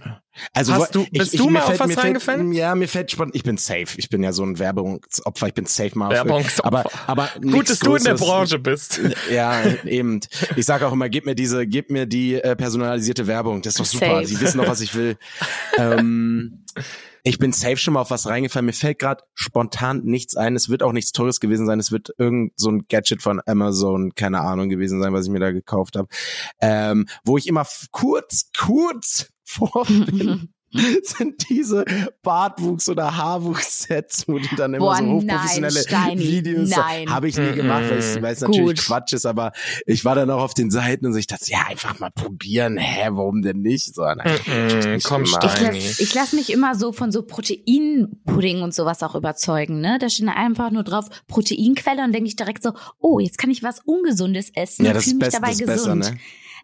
Also 0.52 0.72
Hast 0.74 0.94
du- 0.94 1.06
bist 1.10 1.38
du 1.38 1.46
mir 1.46 1.52
mal 1.52 1.60
auf 1.60 1.66
fällt- 1.66 1.80
was 1.80 1.86
mir 1.88 1.94
fällt- 1.94 2.04
reingefallen? 2.06 2.52
Ja, 2.52 2.74
mir 2.74 2.88
fällt 2.88 3.10
spontan, 3.10 3.32
ich 3.34 3.42
bin 3.42 3.56
safe. 3.56 3.86
Ich 3.96 4.08
bin 4.08 4.22
ja 4.22 4.32
so 4.32 4.42
ein 4.44 4.58
Werbungsopfer, 4.58 5.48
ich 5.48 5.54
bin 5.54 5.66
safe 5.66 5.98
mal. 5.98 6.06
auf- 6.08 6.12
Werbungsopfer. 6.14 6.64
Aber, 6.64 6.84
aber 7.06 7.28
Gut, 7.40 7.68
dass 7.70 7.78
du 7.78 7.94
in 7.96 8.04
der 8.04 8.14
Großes. 8.14 8.26
Branche 8.28 8.58
bist. 8.58 9.00
Ja, 9.32 9.62
eben. 9.84 10.20
Ich 10.56 10.66
sage 10.66 10.86
auch 10.86 10.92
immer, 10.92 11.08
gib 11.08 11.26
mir 11.26 11.34
diese, 11.34 11.66
gib 11.66 11.90
mir 11.90 12.06
die 12.06 12.34
äh, 12.34 12.56
personalisierte 12.56 13.26
Werbung. 13.26 13.62
Das 13.62 13.74
ist 13.74 13.80
doch 13.80 13.84
super. 13.86 14.06
Safe. 14.06 14.26
Sie 14.26 14.40
wissen 14.40 14.58
doch, 14.58 14.68
was 14.68 14.80
ich 14.80 14.94
will. 14.94 15.16
ähm, 15.76 16.58
ich 17.28 17.38
bin 17.38 17.52
safe 17.52 17.76
schon 17.76 17.94
mal 17.94 18.00
auf 18.00 18.10
was 18.10 18.26
reingefallen. 18.26 18.64
Mir 18.64 18.72
fällt 18.72 18.98
gerade 18.98 19.22
spontan 19.34 20.02
nichts 20.04 20.34
ein. 20.34 20.56
Es 20.56 20.70
wird 20.70 20.82
auch 20.82 20.92
nichts 20.92 21.12
Teures 21.12 21.40
gewesen 21.40 21.66
sein. 21.66 21.78
Es 21.78 21.92
wird 21.92 22.14
irgend 22.16 22.52
so 22.56 22.70
ein 22.70 22.86
Gadget 22.88 23.22
von 23.22 23.42
Amazon, 23.44 24.14
keine 24.14 24.40
Ahnung 24.40 24.70
gewesen 24.70 25.02
sein, 25.02 25.12
was 25.12 25.26
ich 25.26 25.30
mir 25.30 25.40
da 25.40 25.50
gekauft 25.50 25.96
habe. 25.96 26.08
Ähm, 26.60 27.06
wo 27.24 27.36
ich 27.36 27.46
immer 27.46 27.66
kurz, 27.90 28.50
kurz 28.56 29.30
vor 29.44 29.84
bin. 29.86 30.54
sind 31.02 31.48
diese 31.48 31.84
Bartwuchs- 32.22 32.88
oder 32.88 33.16
Haarwuchs-Sets, 33.16 34.28
wo 34.28 34.38
die 34.38 34.54
dann 34.54 34.74
immer 34.74 34.86
Boah, 34.86 34.96
so 34.96 35.02
nein, 35.02 35.12
hochprofessionelle 35.14 35.82
Steini, 35.82 36.20
Videos 36.28 36.70
nein. 36.70 37.10
habe 37.10 37.28
ich 37.28 37.38
nie 37.38 37.54
gemacht, 37.54 37.84
weil 37.88 37.98
es 37.98 38.16
Mhm. 38.16 38.22
natürlich 38.22 38.46
Gut. 38.46 38.76
Quatsch 38.78 39.12
ist, 39.14 39.24
aber 39.26 39.52
ich 39.86 40.04
war 40.04 40.14
dann 40.14 40.30
auch 40.30 40.42
auf 40.42 40.54
den 40.54 40.70
Seiten 40.70 41.06
und 41.06 41.12
so, 41.12 41.18
ich 41.18 41.26
dachte, 41.26 41.46
ja, 41.50 41.60
einfach 41.68 41.98
mal 42.00 42.10
probieren, 42.10 42.76
hä, 42.76 43.08
warum 43.12 43.42
denn 43.42 43.60
nicht? 43.62 43.94
So, 43.94 44.02
nein, 44.02 44.38
Mhm, 44.46 44.92
nicht 44.94 45.06
komm. 45.06 45.22
Ich 45.24 45.32
lasse 45.60 46.02
ich 46.02 46.14
lass 46.14 46.32
mich 46.32 46.50
immer 46.50 46.74
so 46.74 46.92
von 46.92 47.12
so 47.12 47.22
Proteinpudding 47.22 48.62
und 48.62 48.74
sowas 48.74 49.02
auch 49.02 49.14
überzeugen, 49.14 49.80
ne? 49.80 49.98
Da 50.00 50.08
steht 50.10 50.28
einfach 50.28 50.70
nur 50.70 50.82
drauf 50.84 51.06
Proteinquelle 51.28 52.02
und 52.04 52.12
denke 52.12 52.28
ich 52.28 52.36
direkt 52.36 52.62
so, 52.62 52.72
oh, 52.98 53.18
jetzt 53.20 53.38
kann 53.38 53.50
ich 53.50 53.62
was 53.62 53.80
Ungesundes 53.84 54.50
essen 54.54 54.84
Ja, 54.84 54.90
und 54.90 54.96
das 54.96 55.04
fühle 55.04 55.16
ist, 55.16 55.22
mich 55.22 55.32
dabei 55.34 55.48
das 55.50 55.58
gesund. 55.58 56.00
besser, 56.00 56.12
ne? 56.12 56.18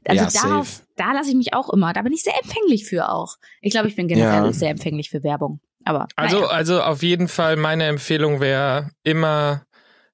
Also 0.07 0.25
Ja, 0.25 0.31
darauf, 0.43 0.69
safe. 0.69 0.83
da 0.97 1.13
lasse 1.13 1.31
ich 1.31 1.35
mich 1.37 1.55
auch 1.55 1.71
immer, 1.71 1.93
da 1.93 2.03
bin 2.03 2.13
ich 2.13 2.23
sehr 2.23 2.35
empfänglich 2.43 2.85
für 2.87 3.09
auch. 3.09 3.37
Ich 3.63 3.71
glaube, 3.73 3.89
ich 3.89 3.97
bin 3.97 4.07
generell 4.09 4.47
Ja. 4.47 4.53
sehr 4.53 4.71
empfänglich 4.71 5.11
für 5.11 5.23
Werbung. 5.23 5.61
Aber 5.85 6.09
Also, 6.17 6.41
naja. 6.41 6.49
also 6.51 6.83
auf 6.83 7.03
jeden 7.03 7.29
Fall 7.29 7.57
meine 7.57 7.85
Empfehlung 7.87 8.41
wäre 8.41 8.91
immer 9.03 9.65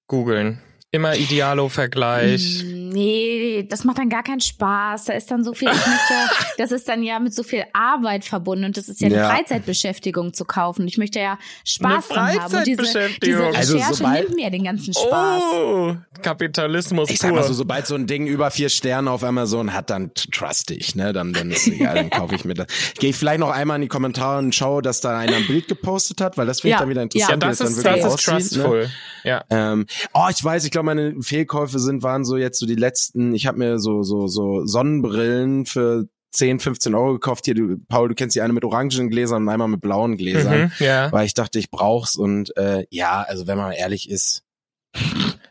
googeln. 0.07 0.61
Immer 0.93 1.15
Idealo-Vergleich. 1.17 2.65
Mm, 2.65 2.81
Nee, 2.91 3.65
das 3.71 3.85
macht 3.85 3.99
dann 3.99 4.09
gar 4.09 4.25
keinen 4.25 4.41
Spaß. 4.41 5.05
Da 5.05 5.13
ist 5.13 5.31
dann 5.31 5.45
so 5.45 5.55
viel, 5.55 5.69
ich 5.69 5.75
möchte, 5.75 6.15
das 6.59 6.73
ist 6.73 6.89
dann 6.89 7.05
ja 7.05 7.21
mit 7.21 7.33
so 7.33 7.45
viel 7.45 7.63
Arbeit 7.73 8.25
verbunden 8.25 8.65
und 8.65 8.77
das 8.77 8.89
ist 8.89 9.01
ja 9.01 9.07
eine 9.07 9.15
Ja. 9.17 9.31
Freizeitbeschäftigung 9.31 10.35
zu 10.35 10.45
kaufen. 10.45 10.89
Ich 10.89 10.99
möchte 10.99 11.21
ja 11.21 11.39
Spaß 11.65 12.11
Eine 12.11 12.33
dran 12.33 12.41
haben. 12.43 12.57
Und 12.57 12.67
diese, 12.67 12.83
diese 12.83 12.93
Freizeitbeschäftigung. 12.99 13.55
Also 13.55 13.75
Recherche 13.77 13.95
sobald- 13.95 14.25
nimmt 14.25 14.35
mir 14.35 14.51
den 14.51 14.65
ganzen 14.65 14.93
Spaß. 14.93 15.43
Oh, 15.55 15.95
Kapitalismus 16.21 17.11
Ich 17.11 17.21
sag 17.21 17.31
pur. 17.31 17.39
mal 17.39 17.47
so, 17.47 17.53
sobald 17.53 17.87
so 17.87 17.95
ein 17.95 18.09
Ding 18.09 18.27
über 18.27 18.51
vier 18.51 18.69
Sterne 18.71 19.13
auf 19.13 19.23
Amazon 19.23 19.73
hat, 19.73 19.89
dann 19.91 20.11
trust 20.33 20.73
ich, 20.73 20.97
ne? 20.97 21.13
Dann, 21.13 21.33
dann 21.33 21.53
ist 21.53 21.69
egal, 21.69 21.95
dann 21.95 22.11
kaufe 22.11 22.35
ich 22.35 22.45
mir 22.45 22.55
das. 22.55 22.67
Gehe 22.99 23.11
ich 23.11 23.17
vielleicht 23.17 23.39
noch 23.39 23.51
einmal 23.51 23.77
in 23.77 23.83
die 23.83 23.89
Kommentare 23.89 24.39
und 24.41 24.53
schaue, 24.53 24.83
dass 24.83 25.01
da 25.01 25.17
einer 25.17 25.37
ein 25.37 25.47
Bild 25.47 25.69
gepostet 25.69 26.21
hat, 26.21 26.37
weil 26.37 26.47
das 26.47 26.63
finde 26.63 26.71
ich 26.71 26.75
Ja, 26.75 26.81
dann 26.81 26.89
wieder 26.89 27.01
ja, 27.03 27.35
interessant, 27.35 27.43
wie 27.45 27.47
das 27.49 27.59
dann 27.59 27.69
ist, 27.69 27.85
wirklich 27.85 28.05
das 28.05 28.15
ist 28.47 28.57
ne? 28.57 28.63
trustful. 28.65 28.91
Ja. 29.23 29.45
Ähm, 29.51 29.87
oh, 30.15 30.27
ich 30.31 30.43
weiß, 30.43 30.65
ich 30.65 30.71
glaube, 30.71 30.80
meine 30.83 31.15
Fehlkäufe 31.23 31.79
sind, 31.79 32.03
waren 32.03 32.25
so 32.25 32.37
jetzt 32.37 32.59
so 32.59 32.67
die 32.67 32.75
letzten, 32.75 33.35
ich 33.35 33.47
habe 33.47 33.59
mir 33.59 33.79
so, 33.79 34.03
so, 34.03 34.27
so 34.27 34.65
Sonnenbrillen 34.67 35.67
für 35.67 36.07
10, 36.33 36.61
15 36.61 36.95
Euro 36.95 37.15
gekauft. 37.15 37.45
Hier, 37.45 37.55
du, 37.55 37.77
Paul, 37.89 38.09
du 38.09 38.15
kennst 38.15 38.37
die 38.37 38.41
eine 38.41 38.53
mit 38.53 38.65
orangen 38.65 39.11
Gläsern 39.11 39.43
und 39.43 39.49
einmal 39.49 39.69
mit 39.69 39.81
blauen 39.81 40.17
Gläsern. 40.17 40.61
Mhm, 40.65 40.73
ja. 40.79 41.11
Weil 41.13 41.27
ich 41.27 41.35
dachte, 41.35 41.59
ich 41.59 41.71
brauch's 41.71 42.17
und 42.17 42.57
äh, 42.57 42.85
ja, 42.91 43.23
also 43.23 43.47
wenn 43.47 43.59
man 43.59 43.73
ehrlich 43.73 44.09
ist, 44.11 44.43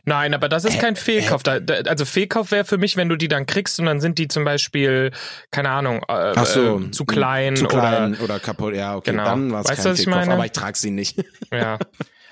Nein, 0.06 0.34
aber 0.34 0.50
das 0.50 0.66
ist 0.66 0.76
Äh, 0.76 0.80
kein 0.80 0.96
Fehlkauf. 0.96 1.44
Da, 1.44 1.60
da, 1.60 1.76
also 1.90 2.04
Fehlkauf 2.04 2.52
wäre 2.52 2.66
für 2.66 2.78
mich, 2.78 2.98
wenn 2.98 3.10
du 3.10 3.16
die 3.16 3.28
dann 3.28 3.46
kriegst 3.46 3.80
und 3.80 3.86
dann 3.86 4.02
sind 4.02 4.18
die 4.18 4.28
zum 4.28 4.44
Beispiel, 4.44 5.12
keine 5.52 5.70
Ahnung, 5.70 6.02
äh, 6.08 6.34
so, 6.46 6.80
äh, 6.80 6.92
zu 6.92 7.06
klein, 7.06 7.56
zu 7.56 7.66
klein 7.68 8.16
oder 8.16 8.24
oder, 8.24 8.40
kaputt, 8.40 8.74
ja, 8.76 8.96
okay, 8.96 9.12
Genau. 9.12 9.26
dann 9.26 9.52
war 9.52 9.62
es 9.62 9.70
Weißt 9.70 9.80
du, 9.80 9.84
kein 9.84 9.92
was 9.94 10.00
ich 10.00 10.06
Fehlkauf, 10.06 10.22
meine? 10.22 10.34
aber 10.34 10.46
ich 10.46 10.52
trage 10.52 10.78
sie 10.78 10.92
nicht. 10.92 11.24
ja. 11.52 11.78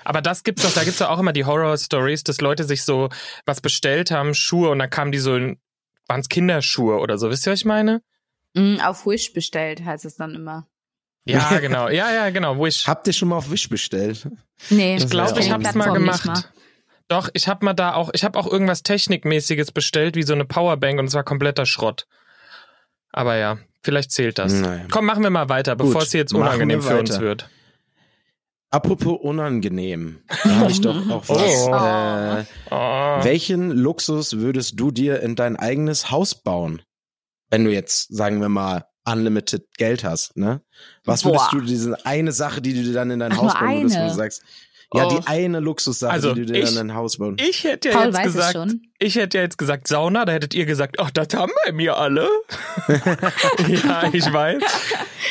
Aber 0.08 0.22
das 0.22 0.42
gibt's 0.42 0.62
doch, 0.62 0.72
da 0.72 0.84
gibt's 0.84 1.00
doch 1.00 1.10
auch 1.10 1.18
immer 1.18 1.34
die 1.34 1.44
Horror-Stories, 1.44 2.24
dass 2.24 2.40
Leute 2.40 2.64
sich 2.64 2.82
so 2.82 3.10
was 3.44 3.60
bestellt 3.60 4.10
haben, 4.10 4.32
Schuhe, 4.32 4.70
und 4.70 4.78
dann 4.78 4.88
kamen 4.88 5.12
die 5.12 5.18
so 5.18 5.36
in, 5.36 5.58
waren's 6.06 6.30
Kinderschuhe 6.30 6.96
oder 6.96 7.18
so. 7.18 7.28
Wisst 7.28 7.46
ihr, 7.46 7.52
was 7.52 7.58
ich 7.58 7.66
meine? 7.66 8.00
Mm, 8.54 8.80
Auf 8.80 9.04
Wish 9.04 9.34
bestellt 9.34 9.84
heißt 9.84 10.06
es 10.06 10.16
dann 10.16 10.34
immer. 10.34 10.66
Ja, 11.26 11.58
genau. 11.58 11.90
Ja, 11.90 12.10
ja, 12.10 12.30
genau. 12.30 12.58
Wish. 12.58 12.88
Habt 12.88 13.06
ihr 13.06 13.12
schon 13.12 13.28
mal 13.28 13.36
auf 13.36 13.50
Wish 13.50 13.68
bestellt? 13.68 14.26
Nee, 14.70 14.96
Ich 14.96 15.10
glaube, 15.10 15.40
ich 15.40 15.50
habe 15.50 15.62
es 15.62 15.72
die 15.72 15.78
mal 15.78 15.92
gemacht. 15.92 16.54
Doch, 17.08 17.28
ich 17.34 17.46
habe 17.46 17.66
mal 17.66 17.74
da 17.74 17.92
auch, 17.92 18.08
ich 18.14 18.24
habe 18.24 18.38
auch 18.38 18.46
irgendwas 18.50 18.82
Technikmäßiges 18.82 19.72
bestellt, 19.72 20.16
wie 20.16 20.22
so 20.22 20.32
eine 20.32 20.46
Powerbank 20.46 20.98
und 20.98 21.04
es 21.04 21.14
war 21.14 21.22
kompletter 21.22 21.66
Schrott. 21.66 22.06
Aber 23.12 23.36
ja, 23.36 23.58
vielleicht 23.82 24.12
zählt 24.12 24.38
das. 24.38 24.54
Nein. 24.54 24.88
Komm, 24.90 25.04
machen 25.04 25.22
wir 25.22 25.28
mal 25.28 25.50
weiter, 25.50 25.76
Gut, 25.76 25.88
bevor 25.88 26.00
es 26.00 26.12
hier 26.12 26.20
jetzt 26.20 26.32
unangenehm 26.32 26.80
für 26.80 26.98
uns 26.98 27.20
wird. 27.20 27.50
Apropos 28.70 29.18
unangenehm, 29.22 30.20
da 30.44 30.56
habe 30.56 30.70
ich 30.70 30.80
doch 30.82 31.08
auch 31.10 31.28
was. 31.28 31.66
Oh. 31.68 32.40
Äh, 32.40 32.44
Oh. 32.70 33.24
welchen 33.24 33.70
Luxus 33.70 34.36
würdest 34.38 34.78
du 34.78 34.90
dir 34.90 35.20
in 35.20 35.36
dein 35.36 35.56
eigenes 35.56 36.10
Haus 36.10 36.34
bauen? 36.34 36.82
Wenn 37.50 37.64
du 37.64 37.72
jetzt, 37.72 38.14
sagen 38.14 38.40
wir 38.42 38.50
mal, 38.50 38.84
unlimited 39.06 39.64
Geld 39.78 40.04
hast, 40.04 40.36
ne? 40.36 40.60
Was 41.04 41.24
würdest 41.24 41.50
Boah. 41.50 41.58
du 41.60 41.64
diese 41.64 42.04
eine 42.04 42.30
Sache, 42.32 42.60
die 42.60 42.74
du 42.74 42.82
dir 42.82 42.92
dann 42.92 43.10
in 43.10 43.20
dein 43.20 43.32
Ach, 43.32 43.38
Haus 43.38 43.54
bauen 43.54 43.80
würdest, 43.84 43.98
wo 43.98 44.02
du 44.08 44.14
sagst, 44.14 44.42
ja, 44.94 45.06
Oh. 45.06 45.18
die 45.20 45.26
eine 45.26 45.60
Luxussache, 45.60 46.10
Also, 46.12 46.32
die 46.32 46.46
du 46.46 46.52
dir 46.52 46.60
ich- 46.60 46.64
dann 46.64 46.72
in 46.82 46.88
dein 46.88 46.96
Haus 46.96 47.18
bauen. 47.18 47.36
Ich 47.40 47.64
hätte 47.64 47.90
ja 47.90 47.94
Paul 47.96 48.06
jetzt 48.06 48.16
weiß 48.16 48.26
es 48.28 48.32
gesagt, 48.34 48.52
schon. 48.54 48.82
ich 48.98 49.16
hätte 49.16 49.36
ja 49.36 49.44
jetzt 49.44 49.58
gesagt 49.58 49.86
Sauna, 49.86 50.24
da 50.24 50.32
hättet 50.32 50.54
ihr 50.54 50.64
gesagt, 50.64 50.98
ach, 50.98 51.10
das 51.10 51.28
haben 51.34 51.52
bei 51.66 51.72
mir 51.72 51.98
alle. 51.98 52.28
ja, 52.88 54.08
ich 54.12 54.32
weiß. 54.32 54.62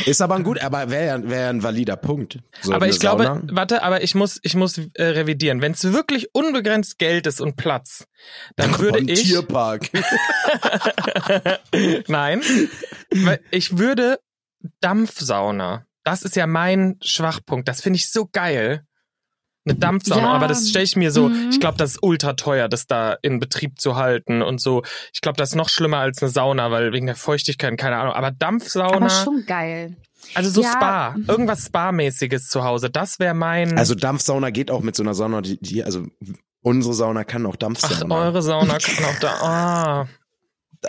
Ist 0.06 0.22
aber 0.22 0.36
ein 0.36 0.44
gut, 0.44 0.62
aber 0.62 0.92
wäre 0.92 1.08
ja, 1.08 1.30
wär 1.30 1.40
ja 1.42 1.50
ein 1.50 1.64
valider 1.64 1.98
Punkt. 1.98 2.38
So 2.62 2.72
aber 2.72 2.88
ich 2.88 3.00
glaube, 3.00 3.24
Sauna. 3.24 3.42
warte, 3.52 3.82
aber 3.82 4.04
ich 4.04 4.14
muss, 4.14 4.40
ich 4.44 4.54
muss 4.54 4.78
äh, 4.94 5.04
revidieren. 5.04 5.60
Wenn 5.62 5.72
es 5.72 5.84
wirklich 5.92 6.30
unbegrenzt 6.36 7.00
Geld 7.00 7.26
ist 7.26 7.42
und 7.42 7.56
Platz, 7.56 8.06
dann 8.58 8.78
würde 8.78 9.00
Beim 9.00 9.08
ich. 9.10 9.24
Tierpark. 9.24 9.90
Nein, 12.08 12.42
weil 13.12 13.40
ich 13.52 13.78
würde 13.78 14.20
Dampfsauna. 14.82 15.86
Das 16.04 16.22
ist 16.22 16.36
ja 16.36 16.48
mein 16.48 16.98
Schwachpunkt. 17.02 17.68
Das 17.68 17.82
finde 17.82 17.98
ich 17.98 18.12
so 18.12 18.28
geil. 18.32 18.84
Eine 19.70 19.76
Dampfsauna, 19.80 20.22
Ja. 20.22 20.34
aber 20.34 20.48
das 20.48 20.70
stelle 20.70 20.86
ich 20.86 20.96
mir 20.96 21.12
so, 21.12 21.28
Mhm. 21.30 21.50
ich 21.52 21.60
glaube, 21.60 21.78
das 21.78 21.92
ist 21.92 22.00
ultra 22.04 22.34
teuer, 22.34 22.70
das 22.70 22.88
da 22.88 23.18
in 23.22 23.40
Betrieb 23.40 23.80
zu 23.80 23.96
halten 23.96 24.42
und 24.42 24.62
so. 24.62 24.84
Ich 25.14 25.22
glaube, 25.22 25.38
das 25.38 25.50
ist 25.50 25.56
noch 25.56 25.70
schlimmer 25.70 25.98
als 25.98 26.22
eine 26.22 26.32
Sauna, 26.32 26.72
weil 26.72 26.94
wegen 26.94 27.06
der 27.08 27.16
Feuchtigkeit, 27.16 27.78
keine 27.78 27.98
Ahnung. 27.98 28.14
Aber 28.14 28.32
Dampfsauna, 28.32 28.96
Aber 28.96 29.10
schon 29.10 29.44
geil. 29.46 29.98
also 30.36 30.50
so 30.50 30.62
Ja. 30.64 30.72
Spa, 30.72 31.16
irgendwas 31.28 31.66
Spa-mäßiges 31.66 32.48
zu 32.50 32.64
Hause, 32.64 32.90
das 32.90 33.20
wäre 33.20 33.34
mein. 33.34 33.78
Also 33.78 33.94
Dampfsauna 33.96 34.50
geht 34.52 34.72
auch 34.72 34.82
mit 34.82 34.96
so 34.96 35.04
einer 35.04 35.14
Sauna, 35.14 35.42
die, 35.42 35.60
die 35.60 35.84
also 35.84 36.06
unsere 36.62 36.94
Sauna 36.94 37.24
kann 37.24 37.46
auch 37.46 37.54
Ach, 37.54 37.58
Dampfsauna. 37.58 38.16
eure 38.16 38.42
Sauna 38.42 38.78
kann 38.78 39.06
auch 39.06 39.20
da. 39.20 39.34
Ah. 39.42 40.08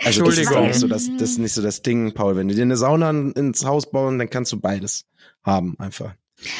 also 0.05 0.23
das 0.23 0.37
ist, 0.37 0.39
Entschuldigung. 0.39 0.67
nicht 0.67 0.79
so 0.79 0.87
das, 0.87 1.09
das 1.17 1.29
ist 1.31 1.37
nicht 1.39 1.53
so 1.53 1.61
das 1.61 1.81
Ding, 1.81 2.13
Paul. 2.13 2.35
Wenn 2.35 2.47
du 2.47 2.55
dir 2.55 2.61
eine 2.61 2.77
Sauna 2.77 3.09
ins 3.09 3.65
Haus 3.65 3.89
bauen, 3.89 4.19
dann 4.19 4.29
kannst 4.29 4.51
du 4.51 4.59
beides 4.59 5.05
haben, 5.43 5.75
einfach. 5.79 6.13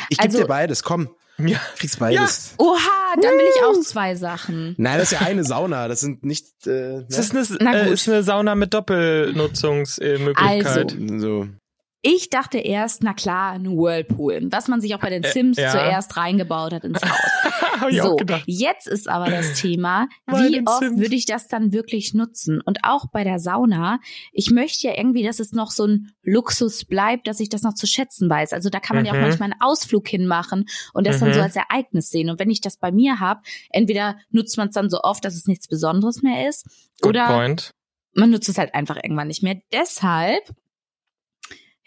Ich 0.09 0.17
geb 0.17 0.25
Also- 0.25 0.39
dir 0.39 0.47
beides, 0.47 0.83
komm. 0.83 1.09
Ja. 1.47 1.59
Kriegst 1.77 1.99
beides. 1.99 2.53
Oha, 2.57 2.77
dann 3.15 3.23
will 3.31 3.47
ich 3.55 3.63
auch 3.63 3.79
zwei 3.81 4.15
Sachen. 4.15 4.75
Nein, 4.77 4.97
das 4.99 5.11
ist 5.11 5.19
ja 5.19 5.25
eine 5.27 5.43
Sauna. 5.43 5.87
Das 5.87 6.01
sind 6.01 6.23
nicht. 6.23 6.45
Äh, 6.67 7.03
Das 7.09 7.19
ist 7.19 7.35
eine, 7.35 7.45
Na 7.61 7.73
äh, 7.73 7.91
ist 7.93 8.07
eine 8.09 8.23
Sauna 8.23 8.55
mit 8.55 8.73
Doppelnutzungsmöglichkeit. 8.73 10.93
Also. 10.93 11.17
so. 11.19 11.47
Ich 12.01 12.29
dachte 12.29 12.59
erst, 12.59 13.03
na 13.03 13.13
klar, 13.13 13.51
ein 13.51 13.65
Whirlpool, 13.77 14.47
was 14.51 14.69
man 14.69 14.79
sich 14.79 14.95
auch 14.95 14.99
bei 15.01 15.09
den 15.09 15.23
Sims 15.23 15.57
ja. 15.57 15.69
zuerst 15.69 16.15
reingebaut 16.15 16.71
hat 16.73 16.83
ins 16.85 17.01
Haus. 17.01 17.11
So, 17.91 18.17
jetzt 18.45 18.87
ist 18.87 19.07
aber 19.07 19.29
das 19.29 19.53
Thema, 19.61 20.07
wie 20.27 20.61
oft 20.65 20.79
Sims. 20.79 20.99
würde 20.99 21.15
ich 21.15 21.25
das 21.25 21.47
dann 21.47 21.71
wirklich 21.71 22.13
nutzen? 22.13 22.59
Und 22.59 22.79
auch 22.83 23.05
bei 23.09 23.23
der 23.23 23.39
Sauna, 23.39 23.99
ich 24.33 24.51
möchte 24.51 24.87
ja 24.87 24.97
irgendwie, 24.97 25.23
dass 25.23 25.39
es 25.39 25.53
noch 25.53 25.71
so 25.71 25.85
ein 25.87 26.11
Luxus 26.21 26.83
bleibt, 26.83 27.25
dass 27.27 27.39
ich 27.39 27.47
das 27.47 27.61
noch 27.61 27.73
zu 27.73 27.87
schätzen 27.87 28.29
weiß. 28.29 28.51
Also 28.51 28.69
da 28.69 28.81
kann 28.81 28.97
man 28.97 29.05
ja 29.05 29.13
auch 29.13 29.15
Mhm. 29.15 29.21
manchmal 29.21 29.51
einen 29.53 29.61
Ausflug 29.61 30.09
hinmachen 30.09 30.65
und 30.93 31.07
das 31.07 31.19
dann 31.19 31.29
Mhm. 31.29 31.33
so 31.35 31.41
als 31.41 31.55
Ereignis 31.55 32.09
sehen. 32.09 32.29
Und 32.29 32.37
wenn 32.37 32.49
ich 32.49 32.59
das 32.59 32.75
bei 32.77 32.91
mir 32.91 33.21
habe, 33.21 33.39
entweder 33.69 34.17
nutzt 34.29 34.57
man 34.57 34.67
es 34.67 34.73
dann 34.73 34.89
so 34.89 34.99
oft, 35.01 35.23
dass 35.23 35.35
es 35.35 35.47
nichts 35.47 35.69
Besonderes 35.69 36.21
mehr 36.21 36.49
ist, 36.49 36.65
Good 37.01 37.11
oder 37.11 37.27
point. 37.27 37.71
man 38.13 38.29
nutzt 38.29 38.49
es 38.49 38.57
halt 38.57 38.73
einfach 38.75 38.97
irgendwann 39.01 39.29
nicht 39.29 39.41
mehr. 39.41 39.55
Deshalb, 39.71 40.43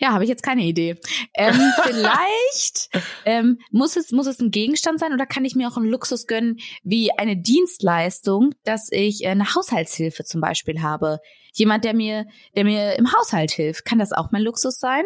ja, 0.02 0.12
habe 0.12 0.25
ich 0.25 0.30
jetzt 0.30 0.42
keine 0.42 0.62
Idee. 0.62 0.97
Ähm, 1.35 1.54
vielleicht 1.85 2.90
ähm, 3.25 3.59
muss 3.71 3.97
es 3.97 4.11
muss 4.11 4.26
es 4.26 4.40
ein 4.40 4.50
Gegenstand 4.50 4.99
sein 4.99 5.12
oder 5.12 5.26
kann 5.26 5.44
ich 5.44 5.54
mir 5.54 5.68
auch 5.68 5.76
einen 5.76 5.87
Luxus 5.87 6.26
gönnen 6.26 6.56
wie 6.82 7.12
eine 7.16 7.37
Dienstleistung, 7.37 8.52
dass 8.64 8.88
ich 8.90 9.25
äh, 9.25 9.28
eine 9.28 9.54
Haushaltshilfe 9.54 10.25
zum 10.25 10.40
Beispiel 10.40 10.82
habe. 10.82 11.21
Jemand, 11.54 11.85
der 11.85 11.94
mir 11.94 12.26
der 12.56 12.64
mir 12.64 12.99
im 12.99 13.12
Haushalt 13.12 13.52
hilft, 13.52 13.85
kann 13.85 13.99
das 14.00 14.12
auch 14.12 14.32
mein 14.32 14.42
Luxus 14.42 14.78
sein? 14.80 15.04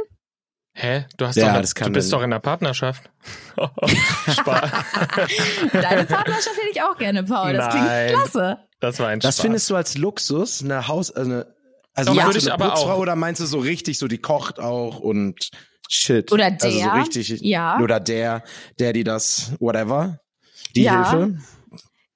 Hä? 0.78 1.06
Du 1.16 1.26
hast 1.26 1.36
Ja, 1.36 1.52
doch, 1.54 1.60
das 1.60 1.74
kann 1.74 1.88
du 1.88 1.92
bist 1.92 2.12
doch 2.12 2.22
in 2.22 2.30
der 2.30 2.38
Partnerschaft. 2.38 3.10
Spaß. 3.56 4.70
Deine 5.72 6.04
Partnerschaft 6.04 6.56
hätte 6.56 6.70
ich 6.70 6.82
auch 6.82 6.98
gerne, 6.98 7.24
Paul. 7.24 7.54
Das 7.54 7.74
Nein. 7.74 8.08
klingt 8.08 8.22
klasse. 8.22 8.58
Das 8.80 9.00
war 9.00 9.08
ein 9.08 9.20
Das 9.20 9.36
Spaß. 9.36 9.42
findest 9.42 9.70
du 9.70 9.76
als 9.76 9.96
Luxus, 9.96 10.62
eine 10.62 10.86
Haus, 10.86 11.10
also 11.10 11.30
eine, 11.30 11.55
also 11.96 12.10
Doch, 12.10 12.14
meinst 12.16 12.28
würde 12.28 12.38
du 12.38 12.46
ich 12.46 12.52
eine 12.52 12.62
aber 12.62 12.70
Putzfrau 12.74 12.94
auch. 12.94 12.98
oder 13.00 13.16
meinst 13.16 13.40
du 13.40 13.46
so 13.46 13.58
richtig, 13.58 13.98
so 13.98 14.06
die 14.06 14.18
kocht 14.18 14.60
auch 14.60 15.00
und 15.00 15.50
shit. 15.88 16.30
Oder 16.30 16.46
Also 16.46 16.70
so 16.70 16.78
der, 16.84 16.94
richtig, 16.94 17.28
ja. 17.40 17.80
Oder 17.80 17.98
der, 18.00 18.44
der, 18.78 18.92
die 18.92 19.02
das, 19.02 19.52
whatever, 19.58 20.20
die 20.76 20.82
Ja. 20.82 21.10
Hilfe. 21.10 21.38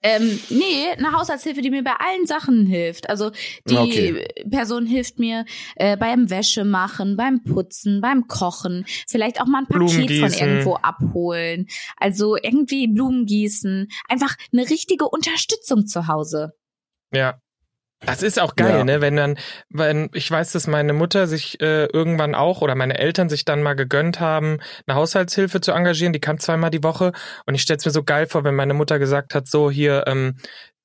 Ähm, 0.03 0.41
nee, 0.49 0.87
eine 0.97 1.13
Haushaltshilfe, 1.13 1.61
die 1.61 1.69
mir 1.69 1.85
bei 1.85 1.93
allen 1.99 2.25
Sachen 2.27 2.65
hilft. 2.65 3.11
Also 3.11 3.33
die 3.69 3.77
Okay. 3.77 4.29
Person 4.51 4.87
hilft 4.87 5.19
mir 5.19 5.45
äh, 5.77 5.95
beim 5.99 6.31
Wäsche 6.31 6.65
machen, 6.65 7.19
beim 7.19 7.45
Putzen, 7.45 8.01
beim 8.01 8.27
Kochen, 8.27 8.87
vielleicht 9.07 9.43
auch 9.43 9.47
mal 9.47 9.59
ein 9.59 9.67
Paket 9.67 10.19
von 10.21 10.33
irgendwo 10.33 10.77
abholen. 10.77 11.67
Also 11.99 12.37
irgendwie 12.37 12.87
Blumen 12.89 13.27
gießen. 13.27 13.89
Einfach 14.09 14.37
eine 14.55 14.71
richtige 14.71 15.07
Unterstützung 15.07 15.87
zu 15.87 16.07
Hause. 16.07 16.55
Ja. 17.13 17.39
Das 18.07 18.23
ist 18.23 18.41
auch 18.41 18.57
geil, 18.57 18.79
Ja. 18.79 18.85
ne? 18.85 19.01
Wenn 19.03 19.17
dann, 19.17 19.37
wenn 19.69 20.09
ich 20.15 20.31
weiß, 20.31 20.53
dass 20.53 20.67
meine 20.67 20.95
Mutter 20.95 21.27
sich 21.27 21.61
äh, 21.61 21.85
irgendwann 21.85 22.35
auch 22.35 22.63
oder 22.63 22.75
meine 22.75 22.99
Eltern 22.99 23.29
sich 23.29 23.45
dann 23.45 23.63
mal 23.63 23.75
gegönnt 23.75 24.21
haben, 24.21 24.59
eine 24.87 24.97
Haushaltshilfe 24.97 25.61
zu 25.61 25.73
engagieren. 25.73 26.15
Die 26.15 26.21
kam 26.21 26.39
zweimal 26.39 26.71
die 26.71 26.83
Woche 26.83 27.13
und 27.45 27.55
ich 27.55 27.63
stell's 27.63 27.85
mir 27.85 27.91
so 27.91 28.03
geil 28.03 28.27
vor, 28.27 28.43
wenn 28.45 28.55
meine 28.55 28.73
Mutter 28.75 28.99
gesagt 28.99 29.35
hat, 29.35 29.49
so 29.49 29.71
hier, 29.71 30.05
ähm, 30.07 30.37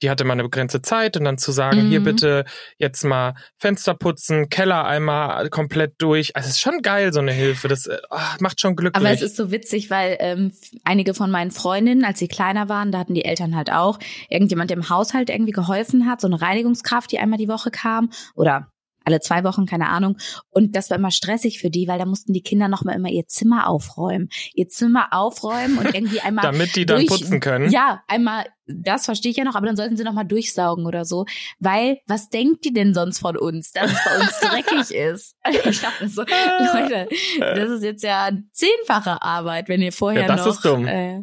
die 0.01 0.09
hatte 0.09 0.23
mal 0.25 0.33
eine 0.33 0.43
begrenzte 0.43 0.81
Zeit 0.81 1.17
und 1.17 1.23
dann 1.23 1.37
zu 1.37 1.51
sagen, 1.51 1.85
Mhm. 1.85 1.89
hier 1.89 2.03
bitte 2.03 2.45
jetzt 2.77 3.03
mal 3.03 3.33
Fenster 3.57 3.93
putzen, 3.93 4.49
Keller 4.49 4.85
einmal 4.85 5.49
komplett 5.49 5.95
durch. 5.99 6.35
Also 6.35 6.47
es 6.47 6.55
ist 6.55 6.61
schon 6.61 6.81
geil, 6.81 7.13
so 7.13 7.19
eine 7.19 7.31
Hilfe. 7.31 7.67
Das 7.67 7.89
ah, 8.09 8.35
macht 8.39 8.59
schon 8.59 8.75
glücklich. 8.75 9.03
Aber 9.03 9.13
es 9.13 9.21
ist 9.21 9.35
so 9.35 9.51
witzig, 9.51 9.89
weil 9.89 10.17
ähm, 10.19 10.51
einige 10.83 11.13
von 11.13 11.31
meinen 11.31 11.51
Freundinnen, 11.51 12.03
als 12.03 12.19
sie 12.19 12.27
kleiner 12.27 12.69
waren, 12.69 12.91
da 12.91 12.99
hatten 12.99 13.13
die 13.13 13.25
Eltern 13.25 13.55
halt 13.55 13.71
auch 13.71 13.99
irgendjemand, 14.29 14.71
im 14.71 14.89
Haushalt 14.89 15.29
irgendwie 15.29 15.53
geholfen 15.53 16.09
hat, 16.09 16.21
so 16.21 16.27
eine 16.27 16.41
Reinigungskraft, 16.41 17.11
die 17.11 17.19
einmal 17.19 17.37
die 17.37 17.47
Woche 17.47 17.71
kam 17.71 18.09
oder 18.35 18.67
alle 19.05 19.19
zwei 19.21 19.43
Wochen, 19.43 19.65
keine 19.65 19.89
Ahnung. 19.89 20.17
Und 20.49 20.75
das 20.75 20.89
war 20.89 20.97
immer 20.97 21.11
stressig 21.11 21.59
für 21.59 21.69
die, 21.69 21.87
weil 21.87 21.99
da 21.99 22.05
mussten 22.05 22.33
die 22.33 22.41
Kinder 22.41 22.67
noch 22.67 22.83
mal 22.83 22.93
immer 22.93 23.09
ihr 23.09 23.27
Zimmer 23.27 23.67
aufräumen. 23.69 24.29
Ihr 24.53 24.67
Zimmer 24.67 25.07
aufräumen 25.11 25.77
und 25.77 25.93
irgendwie 25.93 26.19
einmal 26.21 26.43
damit 26.43 26.75
die 26.75 26.85
dann 26.85 26.97
durch- 27.05 27.07
putzen 27.21 27.39
können. 27.39 27.69
Ja, 27.71 28.03
einmal, 28.07 28.45
das 28.67 29.05
verstehe 29.05 29.29
ich 29.31 29.37
ja 29.37 29.43
noch, 29.43 29.55
aber 29.55 29.67
dann 29.67 29.75
sollten 29.75 29.95
sie 29.95 30.03
noch 30.03 30.13
mal 30.13 30.23
durchsaugen 30.23 30.85
oder 30.87 31.05
so. 31.05 31.25
Weil, 31.59 31.99
was 32.07 32.29
denkt 32.29 32.65
die 32.65 32.73
denn 32.73 32.93
sonst 32.93 33.19
von 33.19 33.37
uns, 33.37 33.71
dass 33.71 33.91
es 33.91 33.99
bei 34.03 34.19
uns 34.19 34.39
dreckig 34.41 34.95
ist? 34.95 35.35
Ich 35.69 35.81
dachte 35.81 36.07
so, 36.09 36.21
Leute, 36.21 37.07
das 37.39 37.69
ist 37.69 37.83
jetzt 37.83 38.03
ja 38.03 38.31
zehnfache 38.51 39.21
Arbeit, 39.21 39.69
wenn 39.69 39.81
ihr 39.81 39.91
vorher 39.91 40.21
Ja, 40.23 40.27
das 40.27 40.45
noch. 40.45 40.53
ist 40.55 40.65
dumm. 40.65 40.87
Äh, 40.87 41.21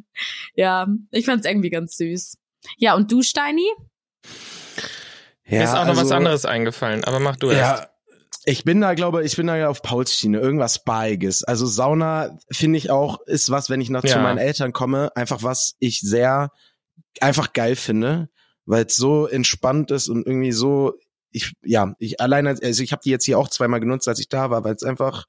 ja, 0.54 0.86
ich 1.10 1.24
fand's 1.26 1.46
irgendwie 1.46 1.70
ganz 1.70 1.96
süß. 1.96 2.38
Ja, 2.76 2.94
und 2.94 3.10
du, 3.10 3.22
Steini? 3.22 3.66
Ja, 5.44 5.58
Mir 5.58 5.64
ist 5.64 5.70
auch 5.74 5.84
noch 5.86 5.92
was 5.92 5.98
also- 5.98 6.14
anderes 6.14 6.44
eingefallen, 6.46 7.04
aber 7.04 7.18
mach 7.20 7.36
du 7.36 7.50
erst. 7.50 7.82
Ja, 7.82 7.88
ich 8.44 8.64
bin 8.64 8.80
da, 8.80 8.94
glaube 8.94 9.24
ich, 9.24 9.36
bin 9.36 9.46
da 9.46 9.56
ja 9.56 9.68
auf 9.68 9.82
Pauls 9.82 10.14
Schiene, 10.16 10.38
irgendwas 10.38 10.84
Beiges. 10.84 11.44
Also 11.44 11.66
Sauna 11.66 12.38
finde 12.50 12.78
ich 12.78 12.90
auch, 12.90 13.20
ist 13.26 13.50
was, 13.50 13.70
wenn 13.70 13.80
ich 13.80 13.90
noch 13.90 14.02
zu 14.02 14.08
Ja. 14.08 14.22
meinen 14.22 14.38
Eltern 14.38 14.72
komme, 14.72 15.14
einfach 15.16 15.42
was 15.42 15.74
ich 15.78 16.00
sehr 16.00 16.50
einfach 17.20 17.52
geil 17.52 17.76
finde, 17.76 18.28
weil 18.66 18.86
es 18.86 18.96
so 18.96 19.26
entspannt 19.26 19.90
ist 19.90 20.08
und 20.08 20.26
irgendwie 20.26 20.52
so, 20.52 20.94
ich, 21.30 21.52
ja, 21.62 21.94
ich 21.98 22.20
alleine, 22.20 22.50
also 22.62 22.82
ich 22.82 22.92
habe 22.92 23.02
die 23.04 23.10
jetzt 23.10 23.24
hier 23.24 23.38
auch 23.38 23.48
zweimal 23.48 23.80
genutzt, 23.80 24.08
als 24.08 24.18
ich 24.18 24.28
da 24.28 24.50
war, 24.50 24.64
weil 24.64 24.74
es 24.74 24.82
einfach 24.82 25.26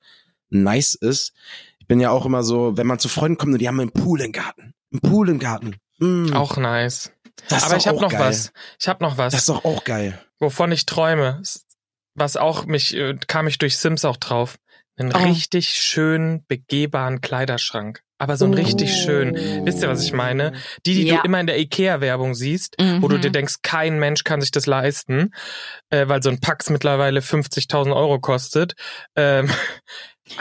nice 0.49 0.93
ist. 0.95 1.33
Ich 1.79 1.87
bin 1.87 1.99
ja 1.99 2.09
auch 2.11 2.25
immer 2.25 2.43
so, 2.43 2.77
wenn 2.77 2.87
man 2.87 2.99
zu 2.99 3.09
Freunden 3.09 3.37
kommt 3.37 3.53
und 3.53 3.59
die 3.59 3.67
haben 3.67 3.79
einen 3.79 3.91
Pool 3.91 4.21
im 4.21 4.31
Garten. 4.31 4.73
Einen 4.91 5.01
Pool 5.01 5.29
im 5.29 5.39
Garten. 5.39 5.75
Mm, 5.99 6.33
Auch 6.33 6.57
nice. 6.57 7.11
Das 7.49 7.59
ist 7.59 7.63
Aber 7.69 7.77
ich 7.77 7.87
habe 7.87 7.99
noch 7.99 8.11
geil. 8.11 8.19
was. 8.21 8.51
Ich 8.79 8.87
habe 8.87 9.03
noch 9.03 9.17
was. 9.17 9.31
Das 9.33 9.41
ist 9.41 9.49
doch 9.49 9.65
auch 9.65 9.83
geil. 9.83 10.19
wovon 10.39 10.71
ich 10.71 10.85
träume, 10.85 11.41
was 12.15 12.37
auch 12.37 12.65
mich, 12.65 12.95
äh, 12.95 13.15
kam 13.27 13.47
ich 13.47 13.57
durch 13.57 13.77
Sims 13.77 14.05
auch 14.05 14.17
drauf. 14.17 14.57
Einen 14.97 15.13
Oh. 15.15 15.17
richtig 15.23 15.69
schönen, 15.69 16.45
begehbaren 16.47 17.19
Kleiderschrank. 17.21 18.01
Aber 18.19 18.37
so 18.37 18.45
einen 18.45 18.53
richtig 18.53 18.95
schön. 18.95 19.35
Wisst 19.65 19.81
ihr, 19.81 19.89
was 19.89 20.03
ich 20.03 20.13
meine? 20.13 20.53
Die, 20.85 20.93
die 20.93 21.07
Ja. 21.07 21.17
du 21.17 21.23
immer 21.25 21.39
in 21.41 21.47
der 21.47 21.59
Ikea-Werbung 21.59 22.35
siehst, 22.35 22.75
wo 22.99 23.07
du 23.09 23.17
Mhm. 23.17 23.21
dir 23.21 23.31
denkst, 23.31 23.55
kein 23.63 23.99
Mensch 23.99 24.23
kann 24.23 24.39
sich 24.39 24.51
das 24.51 24.65
leisten, 24.65 25.31
äh, 25.89 26.07
weil 26.07 26.21
so 26.23 26.29
ein 26.29 26.39
Pax 26.39 26.69
mittlerweile 26.69 27.21
50.000 27.21 27.93
Euro 27.93 28.19
kostet. 28.19 28.75
Ähm, 29.17 29.49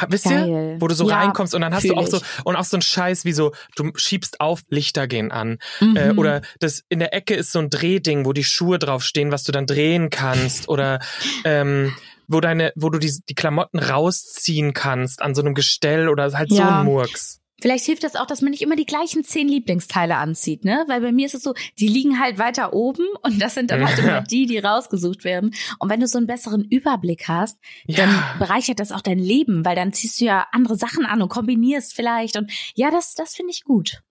wisst 0.08 0.26
ihr? 0.26 0.76
Wo 0.80 0.88
du 0.88 0.94
so 0.94 1.08
Ja, 1.08 1.18
reinkommst 1.18 1.54
und 1.54 1.60
dann 1.60 1.74
hast 1.74 1.88
du 1.88 1.94
auch 1.94 2.06
so, 2.06 2.20
und 2.44 2.56
auch 2.56 2.64
so 2.64 2.76
ein 2.76 2.82
Scheiß 2.82 3.24
wie 3.24 3.32
so, 3.32 3.52
du 3.76 3.90
schiebst 3.96 4.40
auf, 4.40 4.60
Lichter 4.70 5.06
gehen 5.06 5.30
an. 5.32 5.58
Mhm. 5.80 5.96
Äh, 5.96 6.10
oder 6.12 6.42
das 6.60 6.82
in 6.88 6.98
der 7.00 7.12
Ecke 7.14 7.34
ist 7.34 7.52
so 7.52 7.58
ein 7.58 7.70
Drehding, 7.70 8.24
wo 8.24 8.32
die 8.32 8.44
Schuhe 8.44 8.78
draufstehen, 8.78 9.30
was 9.32 9.44
du 9.44 9.52
dann 9.52 9.66
drehen 9.66 10.10
kannst. 10.10 10.68
Oder 10.68 11.00
ähm, 11.44 11.94
wo 12.28 12.40
deine, 12.40 12.72
wo 12.76 12.88
du 12.88 12.98
die, 12.98 13.12
die 13.28 13.34
Klamotten 13.34 13.78
rausziehen 13.78 14.72
kannst 14.72 15.20
an 15.20 15.34
so 15.34 15.42
einem 15.42 15.54
Gestell 15.54 16.08
oder 16.08 16.32
halt 16.32 16.48
so 16.50 16.56
Ja. 16.56 16.78
ein 16.80 16.84
Murks. 16.86 17.40
Vielleicht 17.62 17.86
hilft 17.86 18.02
das 18.02 18.16
auch, 18.16 18.26
dass 18.26 18.42
man 18.42 18.50
nicht 18.50 18.60
immer 18.62 18.74
die 18.76 18.84
gleichen 18.84 19.22
zehn 19.24 19.46
Lieblingsteile 19.48 20.16
anzieht, 20.16 20.64
ne? 20.64 20.84
Weil 20.88 21.00
bei 21.00 21.12
mir 21.12 21.26
ist 21.26 21.34
es 21.34 21.42
so, 21.42 21.54
die 21.78 21.86
liegen 21.88 22.18
halt 22.20 22.38
weiter 22.38 22.72
oben 22.74 23.06
und 23.22 23.40
das 23.40 23.54
sind 23.54 23.70
dann 23.70 23.86
halt 23.86 23.98
immer 24.00 24.20
die, 24.22 24.46
die 24.46 24.58
rausgesucht 24.58 25.22
werden. 25.24 25.54
Und 25.78 25.88
wenn 25.88 26.00
du 26.00 26.08
so 26.08 26.18
einen 26.18 26.26
besseren 26.26 26.64
Überblick 26.64 27.28
hast, 27.28 27.58
dann 27.86 28.10
Ja. 28.10 28.34
bereichert 28.38 28.80
das 28.80 28.90
auch 28.92 29.00
dein 29.00 29.18
Leben, 29.20 29.64
weil 29.64 29.76
dann 29.76 29.92
ziehst 29.92 30.20
du 30.20 30.24
ja 30.24 30.46
andere 30.52 30.76
Sachen 30.76 31.06
an 31.06 31.22
und 31.22 31.28
kombinierst 31.28 31.94
vielleicht. 31.94 32.36
Und 32.36 32.50
ja, 32.74 32.90
das, 32.90 33.14
das 33.14 33.34
finde 33.36 33.52
ich 33.52 33.62
gut. 33.62 34.02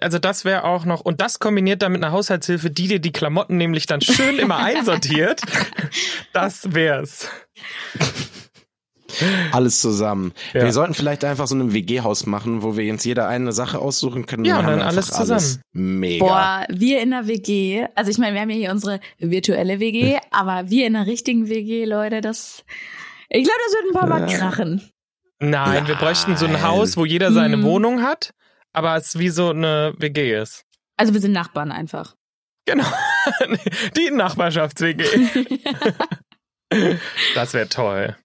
Also 0.00 0.20
das 0.20 0.44
wäre 0.44 0.62
auch 0.62 0.84
noch, 0.84 1.00
und 1.00 1.20
das 1.20 1.40
kombiniert 1.40 1.82
dann 1.82 1.90
mit 1.90 2.04
einer 2.04 2.12
Haushaltshilfe, 2.12 2.70
die 2.70 2.86
dir 2.86 3.00
die 3.00 3.10
Klamotten 3.10 3.56
nämlich 3.56 3.86
dann 3.86 4.00
schön 4.00 4.38
immer 4.38 4.56
einsortiert. 4.58 5.40
Das 6.32 6.72
wär's. 6.72 7.28
Alles 9.52 9.80
zusammen. 9.80 10.32
Ja. 10.52 10.62
Wir 10.62 10.72
sollten 10.72 10.94
vielleicht 10.94 11.24
einfach 11.24 11.46
so 11.46 11.54
ein 11.54 11.72
WG-Haus 11.72 12.26
machen, 12.26 12.62
wo 12.62 12.76
wir 12.76 12.92
uns 12.92 13.04
jeder 13.04 13.28
eine 13.28 13.52
Sache 13.52 13.78
aussuchen 13.78 14.26
können. 14.26 14.44
Ja, 14.44 14.58
und 14.60 14.66
dann 14.66 14.78
wir 14.78 14.86
alles 14.86 15.08
zusammen. 15.08 15.62
Mega. 15.72 16.24
Boah, 16.24 16.66
wir 16.68 17.00
in 17.00 17.10
der 17.10 17.26
WG, 17.26 17.86
also 17.94 18.10
ich 18.10 18.18
meine, 18.18 18.34
wir 18.34 18.40
haben 18.40 18.50
ja 18.50 18.56
hier 18.56 18.70
unsere 18.70 19.00
virtuelle 19.18 19.80
WG, 19.80 20.18
aber 20.30 20.70
wir 20.70 20.86
in 20.86 20.94
der 20.94 21.06
richtigen 21.06 21.48
WG, 21.48 21.84
Leute, 21.84 22.20
das, 22.20 22.64
ich 23.28 23.44
glaube, 23.44 23.58
das 23.66 23.74
wird 23.74 23.84
ein 23.94 23.98
paar 24.00 24.08
Mal 24.08 24.26
krachen. 24.26 24.82
Nein, 25.38 25.86
wir 25.88 25.94
bräuchten 25.94 26.36
so 26.36 26.46
ein 26.46 26.52
Nein. 26.52 26.62
Haus, 26.62 26.96
wo 26.96 27.04
jeder 27.04 27.32
seine 27.32 27.56
Hm. 27.56 27.64
Wohnung 27.64 28.02
hat, 28.02 28.34
aber 28.72 28.96
es 28.96 29.18
wie 29.18 29.30
so 29.30 29.50
eine 29.50 29.94
WG 29.98 30.38
ist. 30.38 30.64
Also 30.96 31.14
wir 31.14 31.20
sind 31.20 31.32
Nachbarn 31.32 31.72
einfach. 31.72 32.14
Genau. 32.66 32.84
Die 33.96 34.10
Nachbarschafts-WG. 34.10 35.04
Das 37.34 37.52
wäre 37.52 37.68
toll. 37.68 38.16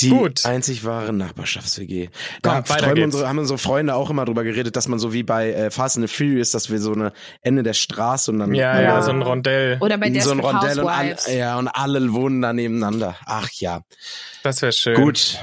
Die 0.00 0.10
Gut. 0.10 0.44
einzig 0.46 0.84
wahre 0.84 1.12
Nachbarschafts-WG. 1.12 2.06
Komm, 2.06 2.12
Da 2.42 2.56
weiter 2.68 2.76
träumen 2.78 2.94
geht's. 2.96 3.04
unsere, 3.06 3.28
haben 3.28 3.38
unsere 3.38 3.58
Freunde 3.58 3.94
auch 3.94 4.10
immer 4.10 4.24
drüber 4.24 4.44
geredet, 4.44 4.76
dass 4.76 4.86
man 4.88 4.98
so 4.98 5.12
wie 5.12 5.22
bei 5.24 5.52
äh, 5.52 5.70
Fast 5.70 5.96
and 5.96 6.08
the 6.08 6.14
Furious, 6.14 6.50
dass 6.52 6.70
wir 6.70 6.78
so 6.80 6.92
eine 6.92 7.12
Ende 7.42 7.62
der 7.62 7.72
Straße 7.74 8.30
und 8.30 8.38
dann 8.38 8.54
Ja, 8.54 8.74
ja, 8.80 8.82
Ja. 8.82 9.02
so 9.02 9.10
ein 9.10 9.22
Rondell. 9.22 9.78
Oder 9.80 9.98
bei 9.98 10.12
so 10.20 10.30
ein 10.30 10.40
Rondell 10.40 10.78
und, 10.80 10.86
Housewives. 10.88 11.26
ja, 11.34 11.58
und 11.58 11.68
alle 11.68 12.12
wohnen 12.12 12.42
da 12.42 12.52
nebeneinander. 12.52 13.16
Ach 13.26 13.48
ja. 13.54 13.82
Das 14.42 14.62
wäre 14.62 14.72
schön. 14.72 14.94
Gut, 14.94 15.38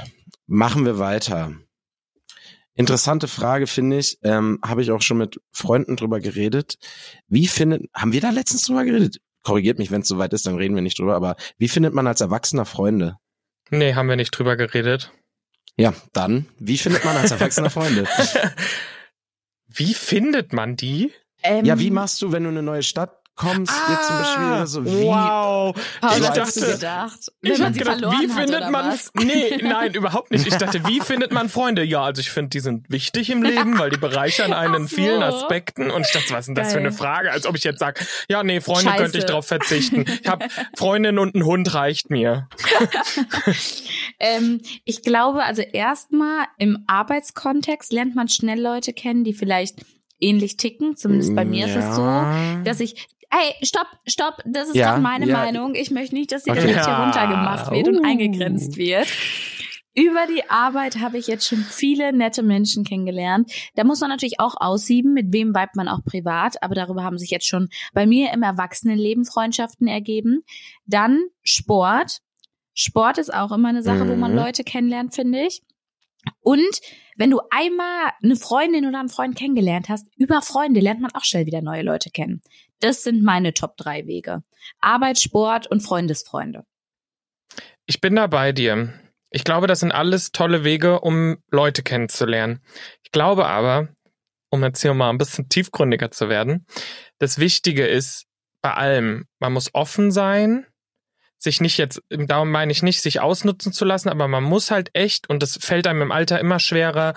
machen 0.46 0.84
wir 0.86 0.98
weiter. 0.98 1.52
Interessante 2.74 3.26
Frage, 3.28 3.66
finde 3.66 3.98
ich. 3.98 4.18
Ähm, 4.22 4.58
Habe 4.62 4.82
ich 4.82 4.90
auch 4.90 5.00
schon 5.00 5.16
mit 5.18 5.40
Freunden 5.50 5.96
drüber 5.96 6.20
geredet. 6.20 6.76
Wie 7.26 7.46
findet, 7.46 7.84
haben 7.94 8.12
wir 8.12 8.20
da 8.20 8.30
letztens 8.30 8.64
drüber 8.66 8.84
geredet? 8.84 9.16
Korrigiert 9.42 9.78
mich, 9.78 9.90
wenn 9.90 10.02
es 10.02 10.08
soweit 10.08 10.32
ist, 10.32 10.46
dann 10.46 10.56
reden 10.56 10.74
wir 10.74 10.82
nicht 10.82 10.98
drüber, 10.98 11.14
aber 11.14 11.36
wie 11.56 11.68
findet 11.68 11.94
man 11.94 12.06
als 12.06 12.20
Erwachsener 12.20 12.64
Freunde? 12.64 13.16
Nee, 13.70 13.94
haben 13.94 14.08
wir 14.08 14.16
nicht 14.16 14.30
drüber 14.30 14.56
geredet. 14.56 15.12
Ja, 15.76 15.92
dann, 16.12 16.46
wie 16.58 16.78
findet 16.78 17.04
man 17.04 17.16
als 17.16 17.30
Erwachsener 17.32 17.70
Freunde? 17.70 18.06
Wie 19.68 19.92
findet 19.94 20.52
man 20.54 20.76
die? 20.76 21.12
Ähm, 21.42 21.64
Ja, 21.66 21.78
wie 21.78 21.90
machst 21.90 22.22
du, 22.22 22.32
wenn 22.32 22.44
du 22.44 22.48
in 22.48 22.56
eine 22.56 22.64
neue 22.64 22.82
Stadt 22.82 23.20
kommst, 23.36 23.72
jetzt 23.88 24.06
zum 24.06 24.18
Beispiel, 24.18 24.44
oder 24.46 24.66
so, 24.66 24.84
wie, 24.84 25.04
wow. 25.04 25.76
Paul, 26.00 26.10
ich 26.20 26.26
dachte, 26.28 26.60
gedacht? 26.60 27.18
Ich 27.42 27.58
man 27.58 27.66
hab 27.66 27.72
sie 27.74 27.78
gedacht, 27.78 28.00
wie 28.00 28.28
hat, 28.28 28.36
findet 28.38 28.56
oder 28.62 28.70
man 28.70 28.88
was? 28.92 29.10
Nee, 29.14 29.58
nein, 29.62 29.94
überhaupt 29.94 30.30
nicht. 30.30 30.46
Ich 30.46 30.56
dachte, 30.56 30.86
wie 30.86 31.00
findet 31.00 31.32
man 31.32 31.48
Freunde? 31.48 31.84
Ja, 31.84 32.02
also 32.02 32.20
ich 32.20 32.30
finde, 32.30 32.48
die 32.50 32.60
sind 32.60 32.90
wichtig 32.90 33.30
im 33.30 33.42
Leben, 33.42 33.78
weil 33.78 33.90
die 33.90 33.98
bereichern 33.98 34.52
einen 34.54 34.74
in 34.74 34.86
so. 34.88 34.96
vielen 34.96 35.22
Aspekten. 35.22 35.90
Und 35.90 36.06
ich 36.06 36.12
dachte, 36.12 36.30
was 36.32 36.40
ist 36.40 36.46
denn 36.46 36.54
das 36.54 36.72
für 36.72 36.78
eine 36.78 36.92
Frage? 36.92 37.30
Als 37.30 37.46
ob 37.46 37.56
ich 37.56 37.64
jetzt 37.64 37.78
sage, 37.78 38.04
ja, 38.28 38.42
nee, 38.42 38.60
Freunde 38.60 38.90
Scheiße. 38.90 39.02
könnte 39.02 39.18
ich 39.18 39.24
drauf 39.24 39.46
verzichten. 39.46 40.04
Ich 40.22 40.28
habe 40.28 40.46
Freundin 40.76 41.18
und 41.18 41.34
ein 41.34 41.44
Hund 41.44 41.72
reicht 41.74 42.10
mir. 42.10 42.48
Ähm, 44.18 44.60
ich 44.84 45.02
glaube, 45.02 45.42
also 45.44 45.62
erstmal 45.62 46.46
im 46.58 46.84
Arbeitskontext 46.86 47.92
lernt 47.92 48.14
man 48.14 48.28
schnell 48.28 48.60
Leute 48.60 48.92
kennen, 48.92 49.24
die 49.24 49.34
vielleicht 49.34 49.80
ähnlich 50.20 50.56
ticken. 50.56 50.96
Zumindest 50.96 51.34
bei 51.34 51.44
mir 51.44 51.66
ist 51.66 51.76
es 51.76 51.94
so, 51.96 52.02
Ja. 52.02 52.60
dass 52.64 52.80
ich 52.80 53.06
Hey, 53.30 53.54
stopp, 53.62 53.88
stopp, 54.06 54.42
das 54.44 54.68
ist 54.68 54.76
Ja, 54.76 54.90
gerade 54.90 55.02
meine 55.02 55.26
ja. 55.26 55.36
Meinung. 55.36 55.74
Ich 55.74 55.90
möchte 55.90 56.14
nicht, 56.14 56.32
dass 56.32 56.44
sie 56.44 56.50
Okay. 56.50 56.60
direkt 56.60 56.84
hier 56.84 56.92
Ja. 56.94 57.02
runtergemacht 57.04 57.70
wird 57.70 57.88
und 57.88 58.00
Uh. 58.00 58.04
eingegrenzt 58.04 58.76
wird. 58.76 59.06
Über 59.98 60.26
die 60.26 60.48
Arbeit 60.50 60.98
habe 61.00 61.16
ich 61.16 61.26
jetzt 61.26 61.46
schon 61.48 61.58
viele 61.58 62.12
nette 62.12 62.42
Menschen 62.42 62.84
kennengelernt. 62.84 63.50
Da 63.76 63.84
muss 63.84 64.00
man 64.00 64.10
natürlich 64.10 64.38
auch 64.40 64.54
aussieben, 64.58 65.14
mit 65.14 65.32
wem 65.32 65.54
weibt 65.54 65.74
man 65.74 65.88
auch 65.88 66.04
privat, 66.04 66.62
aber 66.62 66.74
darüber 66.74 67.02
haben 67.02 67.16
sich 67.18 67.30
jetzt 67.30 67.46
schon 67.46 67.68
bei 67.94 68.06
mir 68.06 68.30
im 68.34 68.42
Erwachsenenleben 68.42 69.24
Freundschaften 69.24 69.86
ergeben. 69.86 70.40
Dann 70.84 71.22
Sport. 71.42 72.18
Sport 72.74 73.16
ist 73.16 73.32
auch 73.32 73.52
immer 73.52 73.68
eine 73.70 73.82
Sache, 73.82 74.06
wo 74.06 74.16
man 74.16 74.32
Mhm. 74.32 74.36
Leute 74.38 74.64
kennenlernt, 74.64 75.14
finde 75.14 75.46
ich. 75.46 75.62
Und 76.40 76.80
wenn 77.16 77.30
du 77.30 77.40
einmal 77.50 78.10
eine 78.22 78.36
Freundin 78.36 78.84
oder 78.86 78.98
einen 79.00 79.08
Freund 79.08 79.34
kennengelernt 79.36 79.88
hast, 79.88 80.06
über 80.18 80.42
Freunde 80.42 80.80
lernt 80.80 81.00
man 81.00 81.12
auch 81.14 81.24
schnell 81.24 81.46
wieder 81.46 81.62
neue 81.62 81.82
Leute 81.82 82.10
kennen. 82.10 82.42
Das 82.80 83.02
sind 83.02 83.22
meine 83.22 83.54
Top 83.54 83.76
drei 83.76 84.06
Wege. 84.06 84.42
Arbeit, 84.80 85.18
Sport 85.18 85.66
und 85.66 85.80
Freundesfreunde. 85.80 86.64
Ich 87.86 88.00
bin 88.00 88.16
da 88.16 88.26
bei 88.26 88.52
dir. 88.52 88.92
Ich 89.30 89.44
glaube, 89.44 89.66
das 89.66 89.80
sind 89.80 89.92
alles 89.92 90.32
tolle 90.32 90.64
Wege, 90.64 91.00
um 91.00 91.36
Leute 91.50 91.82
kennenzulernen. 91.82 92.60
Ich 93.02 93.10
glaube 93.10 93.46
aber, 93.46 93.88
um 94.50 94.62
jetzt 94.62 94.82
hier 94.82 94.94
mal 94.94 95.10
ein 95.10 95.18
bisschen 95.18 95.48
tiefgründiger 95.48 96.10
zu 96.10 96.28
werden, 96.28 96.66
das 97.18 97.38
Wichtige 97.38 97.86
ist 97.86 98.26
bei 98.62 98.74
allem, 98.74 99.26
man 99.38 99.52
muss 99.52 99.74
offen 99.74 100.10
sein, 100.10 100.66
sich 101.38 101.60
nicht 101.60 101.76
jetzt, 101.78 102.00
darum 102.08 102.50
meine 102.50 102.72
ich 102.72 102.82
nicht, 102.82 103.02
sich 103.02 103.20
ausnutzen 103.20 103.72
zu 103.72 103.84
lassen, 103.84 104.08
aber 104.08 104.26
man 104.26 104.42
muss 104.42 104.70
halt 104.70 104.90
echt, 104.94 105.28
und 105.28 105.42
das 105.42 105.58
fällt 105.60 105.86
einem 105.86 106.02
im 106.02 106.12
Alter 106.12 106.40
immer 106.40 106.58
schwerer, 106.58 107.14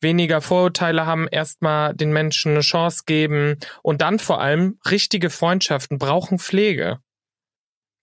weniger 0.00 0.40
Vorurteile 0.40 1.06
haben, 1.06 1.28
erstmal 1.30 1.94
den 1.94 2.12
Menschen 2.12 2.52
eine 2.52 2.60
Chance 2.60 3.04
geben 3.06 3.56
und 3.82 4.02
dann 4.02 4.18
vor 4.18 4.40
allem 4.40 4.78
richtige 4.90 5.30
Freundschaften 5.30 5.98
brauchen 5.98 6.38
Pflege. 6.38 6.98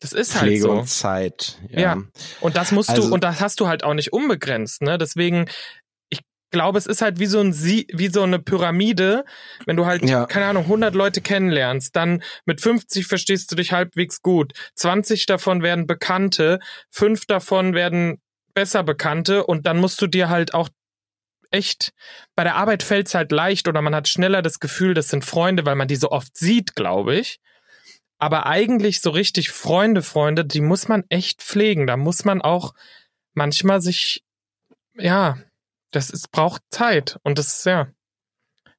Das 0.01 0.13
ist 0.13 0.35
halt 0.35 0.43
Pflege 0.45 0.61
so. 0.61 0.71
und 0.71 0.87
Zeit. 0.87 1.57
Ja. 1.69 1.79
Ja. 1.79 1.97
Und 2.39 2.55
das 2.55 2.71
musst 2.71 2.89
Also- 2.89 3.09
du, 3.09 3.13
und 3.13 3.23
das 3.23 3.41
hast 3.41 3.59
du 3.59 3.67
halt 3.67 3.83
auch 3.83 3.93
nicht 3.93 4.13
unbegrenzt, 4.13 4.81
ne? 4.81 4.97
Deswegen, 4.97 5.49
glaube, 6.51 6.77
es 6.77 6.85
ist 6.85 7.01
halt 7.01 7.19
wie 7.19 7.25
so 7.25 7.39
ein, 7.39 7.53
Sie 7.53 7.87
wie 7.93 8.07
so 8.09 8.23
eine 8.23 8.39
Pyramide. 8.39 9.25
Wenn 9.65 9.75
du 9.77 9.85
halt, 9.85 10.07
Ja. 10.07 10.25
keine 10.25 10.45
Ahnung, 10.47 10.65
100 10.65 10.95
Leute 10.95 11.21
kennenlernst, 11.21 11.95
dann 11.95 12.23
mit 12.45 12.61
50 12.61 13.07
verstehst 13.07 13.51
du 13.51 13.55
dich 13.55 13.71
halbwegs 13.71 14.21
gut. 14.21 14.53
20 14.75 15.25
davon 15.25 15.61
werden 15.63 15.87
Bekannte, 15.87 16.59
fünf 16.89 17.25
davon 17.25 17.73
werden 17.73 18.21
besser 18.53 18.83
Bekannte 18.83 19.45
und 19.45 19.65
dann 19.67 19.79
musst 19.79 20.01
du 20.01 20.07
dir 20.07 20.29
halt 20.29 20.53
auch 20.53 20.69
echt, 21.51 21.93
bei 22.35 22.43
der 22.43 22.55
Arbeit 22.55 22.83
fällt's 22.83 23.15
halt 23.15 23.31
leicht 23.31 23.67
oder 23.67 23.81
man 23.81 23.95
hat 23.95 24.07
schneller 24.07 24.41
das 24.41 24.59
Gefühl, 24.59 24.93
das 24.93 25.07
sind 25.09 25.25
Freunde, 25.25 25.65
weil 25.65 25.75
man 25.75 25.87
die 25.87 25.95
so 25.95 26.11
oft 26.11 26.37
sieht, 26.37 26.75
glaube 26.75 27.15
ich. 27.15 27.39
Aber 28.17 28.45
eigentlich 28.47 29.01
so 29.01 29.11
richtig 29.11 29.49
Freunde, 29.49 30.01
Freunde, 30.03 30.45
die 30.45 30.61
muss 30.61 30.87
man 30.87 31.03
echt 31.09 31.41
pflegen. 31.41 31.87
Da 31.87 31.95
muss 31.97 32.25
man 32.25 32.41
auch 32.41 32.73
manchmal 33.33 33.81
sich, 33.81 34.23
ja, 34.95 35.37
das 35.91 36.09
ist, 36.09 36.31
braucht 36.31 36.61
Zeit. 36.69 37.19
Und 37.23 37.37
das 37.37 37.47
ist, 37.47 37.65
ja, 37.65 37.87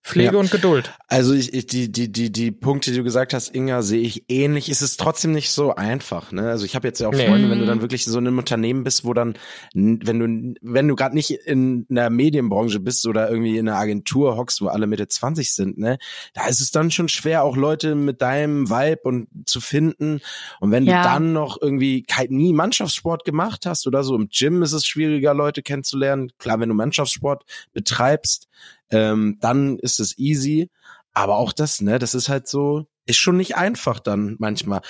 Pflege 0.02 0.32
Ja. 0.32 0.40
und 0.40 0.50
Geduld. 0.50 0.94
Also 1.08 1.34
ich, 1.34 1.52
ich, 1.52 1.66
die, 1.66 1.92
die, 1.92 2.10
die, 2.10 2.32
die 2.32 2.50
Punkte, 2.50 2.90
die 2.90 2.96
du 2.96 3.04
gesagt 3.04 3.34
hast, 3.34 3.54
Inga, 3.54 3.82
sehe 3.82 4.00
ich 4.00 4.24
ähnlich. 4.28 4.70
Es 4.70 4.80
ist 4.80 4.98
trotzdem 4.98 5.32
nicht 5.32 5.50
so 5.50 5.74
einfach. 5.74 6.32
Ne? 6.32 6.48
Also 6.48 6.64
ich 6.64 6.74
habe 6.74 6.88
jetzt 6.88 7.00
ja 7.00 7.08
auch 7.08 7.12
Nee. 7.12 7.26
Freunde, 7.28 7.50
wenn 7.50 7.58
du 7.58 7.64
Mhm. 7.64 7.68
dann 7.68 7.80
wirklich 7.82 8.06
so 8.06 8.18
in 8.18 8.26
einem 8.26 8.38
Unternehmen 8.38 8.82
bist, 8.82 9.04
wo 9.04 9.12
dann, 9.12 9.34
wenn 9.74 10.18
du, 10.18 10.54
wenn 10.62 10.88
du 10.88 10.96
gerade 10.96 11.14
nicht 11.14 11.30
in 11.30 11.86
einer 11.90 12.08
Medienbranche 12.08 12.80
bist 12.80 13.06
oder 13.06 13.28
irgendwie 13.28 13.58
in 13.58 13.68
einer 13.68 13.76
Agentur 13.78 14.36
hockst, 14.38 14.62
wo 14.62 14.68
alle 14.68 14.86
Mitte 14.86 15.06
20 15.06 15.52
sind, 15.52 15.76
ne, 15.76 15.98
da 16.32 16.46
ist 16.46 16.60
es 16.62 16.70
dann 16.70 16.90
schon 16.90 17.08
schwer, 17.10 17.42
auch 17.44 17.56
Leute 17.56 17.94
mit 17.94 18.22
deinem 18.22 18.70
Vibe 18.70 19.02
und 19.02 19.28
zu 19.44 19.60
finden. 19.60 20.20
Und 20.60 20.70
wenn 20.70 20.86
Ja. 20.86 21.02
du 21.02 21.08
dann 21.08 21.32
noch 21.34 21.60
irgendwie 21.60 22.04
kein, 22.04 22.28
nie 22.30 22.54
Mannschaftssport 22.54 23.26
gemacht 23.26 23.66
hast 23.66 23.86
oder 23.86 24.02
so, 24.02 24.16
im 24.16 24.28
Gym 24.30 24.62
ist 24.62 24.72
es 24.72 24.86
schwieriger, 24.86 25.34
Leute 25.34 25.60
kennenzulernen. 25.62 26.32
Klar, 26.38 26.58
wenn 26.58 26.70
du 26.70 26.74
Mannschaftssport 26.74 27.44
betreibst, 27.74 28.46
ähm, 28.90 29.38
dann 29.40 29.78
ist 29.78 30.00
es 30.00 30.16
easy. 30.18 30.70
Aber 31.12 31.36
auch 31.38 31.52
das, 31.52 31.80
ne, 31.80 31.98
das 31.98 32.14
ist 32.14 32.28
halt 32.28 32.46
so, 32.46 32.86
ist 33.04 33.16
schon 33.18 33.36
nicht 33.36 33.56
einfach 33.56 33.98
dann 33.98 34.36
manchmal. 34.38 34.80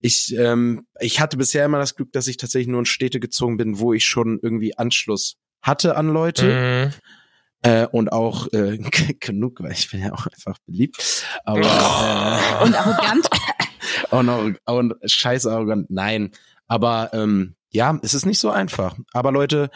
Ich, 0.00 0.34
ähm, 0.36 0.86
ich 0.98 1.20
hatte 1.20 1.36
bisher 1.36 1.64
immer 1.64 1.78
das 1.78 1.94
Glück, 1.94 2.12
dass 2.12 2.26
ich 2.26 2.36
tatsächlich 2.36 2.66
nur 2.68 2.80
in 2.80 2.86
Städte 2.86 3.20
gezogen 3.20 3.56
bin, 3.56 3.78
wo 3.78 3.92
ich 3.92 4.04
schon 4.04 4.40
irgendwie 4.42 4.76
Anschluss 4.76 5.36
hatte 5.62 5.96
an 5.96 6.08
Leute 6.08 6.92
Mhm. 7.64 7.70
äh, 7.70 7.86
und 7.86 8.10
auch 8.10 8.52
äh, 8.52 8.78
genug, 9.20 9.60
weil 9.62 9.72
ich 9.72 9.88
bin 9.90 10.00
ja 10.00 10.12
auch 10.12 10.26
einfach 10.26 10.58
beliebt. 10.66 11.24
Aber 11.44 11.60
äh, 11.60 12.64
Und 12.64 12.74
arrogant. 12.74 13.28
auch 14.10 14.22
noch 14.24 14.50
und 14.66 14.94
scheiß 15.04 15.46
arrogant. 15.46 15.90
Nein, 15.90 16.32
aber 16.66 17.10
ähm, 17.12 17.54
ja, 17.70 17.98
es 18.02 18.14
ist 18.14 18.26
nicht 18.26 18.38
so 18.40 18.50
einfach. 18.50 18.96
Aber 19.12 19.30
Leute, 19.30 19.70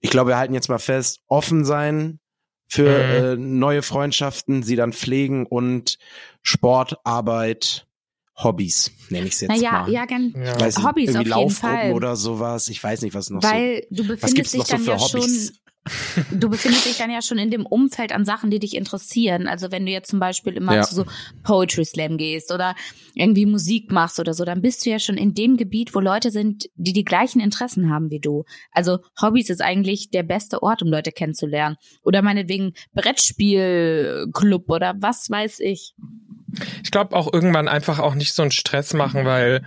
ich 0.00 0.10
glaube, 0.10 0.30
wir 0.30 0.38
halten 0.38 0.54
jetzt 0.54 0.68
mal 0.70 0.78
fest: 0.78 1.20
offen 1.26 1.64
sein 1.66 2.20
für 2.72 2.84
Mhm. 2.84 3.24
äh, 3.24 3.36
neue 3.36 3.82
Freundschaften, 3.82 4.62
sie 4.62 4.76
dann 4.76 4.92
pflegen 4.92 5.44
und 5.44 5.98
Sport, 6.42 6.96
Arbeit, 7.04 7.86
Hobbys 8.36 8.92
nenne 9.10 9.26
ich 9.26 9.34
es 9.34 9.40
jetzt 9.40 9.50
naja, 9.50 9.82
mal. 9.82 9.90
ja, 9.90 10.04
gern. 10.06 10.32
Ja. 10.36 10.58
Weiß 10.60 10.76
nicht, 10.78 10.86
Hobbys 10.86 11.10
irgendwie 11.10 11.32
auf 11.32 11.38
jeden 11.38 11.48
Laufgruppen 11.48 11.76
Fall. 11.78 11.92
oder 11.92 12.16
sowas. 12.16 12.68
Ich 12.68 12.82
weiß 12.82 13.02
nicht, 13.02 13.12
was 13.14 13.28
noch 13.28 13.42
so. 13.42 13.48
Weil 13.48 13.86
du 13.90 14.02
Was 14.04 14.06
befindest 14.20 14.34
gibt's 14.36 14.50
dich 14.52 14.58
noch 14.60 14.66
so 14.66 14.72
dann 14.72 14.84
für 14.84 14.90
ja 14.92 14.98
Hobbys? 14.98 15.46
schon, 15.46 15.56
du 16.30 16.50
befindest 16.50 16.84
dich 16.86 16.98
dann 16.98 17.10
ja 17.10 17.22
schon 17.22 17.38
in 17.38 17.50
dem 17.50 17.64
Umfeld 17.66 18.12
an 18.12 18.24
Sachen, 18.24 18.50
die 18.50 18.58
dich 18.58 18.76
interessieren. 18.76 19.48
Also 19.48 19.72
wenn 19.72 19.86
du 19.86 19.92
jetzt 19.92 20.10
zum 20.10 20.20
Beispiel 20.20 20.52
immer 20.54 20.76
Ja. 20.76 20.82
zu 20.82 20.94
so 20.94 21.04
Poetry 21.42 21.84
Slam 21.84 22.18
gehst 22.18 22.52
oder 22.52 22.74
irgendwie 23.14 23.46
Musik 23.46 23.90
machst 23.90 24.20
oder 24.20 24.34
so, 24.34 24.44
dann 24.44 24.60
bist 24.62 24.84
du 24.84 24.90
ja 24.90 24.98
schon 24.98 25.16
in 25.16 25.34
dem 25.34 25.56
Gebiet, 25.56 25.94
wo 25.94 26.00
Leute 26.00 26.30
sind, 26.30 26.66
die 26.76 26.92
die 26.92 27.04
gleichen 27.04 27.40
Interessen 27.40 27.90
haben 27.90 28.10
wie 28.10 28.20
du. 28.20 28.44
Also 28.72 28.98
Hobbys 29.20 29.50
ist 29.50 29.62
eigentlich 29.62 30.10
der 30.10 30.22
beste 30.22 30.62
Ort, 30.62 30.82
um 30.82 30.88
Leute 30.88 31.12
kennenzulernen. 31.12 31.76
Oder 32.02 32.22
meinetwegen 32.22 32.74
Brettspielclub 32.92 34.68
oder 34.70 34.94
was 34.98 35.30
weiß 35.30 35.60
ich. 35.60 35.94
Ich 36.82 36.90
glaube 36.90 37.16
auch 37.16 37.32
irgendwann 37.32 37.68
einfach 37.68 37.98
auch 37.98 38.14
nicht 38.14 38.34
so 38.34 38.42
einen 38.42 38.50
Stress 38.50 38.92
machen, 38.92 39.24
weil 39.24 39.62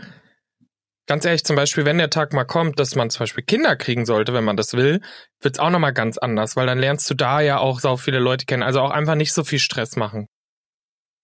ganz 1.07 1.25
ehrlich, 1.25 1.43
zum 1.43 1.55
Beispiel, 1.55 1.85
wenn 1.85 1.97
der 1.97 2.09
Tag 2.09 2.33
mal 2.33 2.45
kommt, 2.45 2.79
dass 2.79 2.95
man 2.95 3.09
zum 3.09 3.19
Beispiel 3.19 3.43
Kinder 3.43 3.75
kriegen 3.75 4.05
sollte, 4.05 4.33
wenn 4.33 4.43
man 4.43 4.57
das 4.57 4.73
will, 4.73 5.01
wird's 5.41 5.59
auch 5.59 5.69
nochmal 5.69 5.93
ganz 5.93 6.17
anders, 6.17 6.55
weil 6.55 6.67
dann 6.67 6.79
lernst 6.79 7.09
du 7.09 7.13
da 7.13 7.41
ja 7.41 7.57
auch 7.57 7.79
so 7.79 7.97
viele 7.97 8.19
Leute 8.19 8.45
kennen. 8.45 8.63
Also 8.63 8.81
auch 8.81 8.91
einfach 8.91 9.15
nicht 9.15 9.33
so 9.33 9.43
viel 9.43 9.59
Stress 9.59 9.95
machen. 9.95 10.27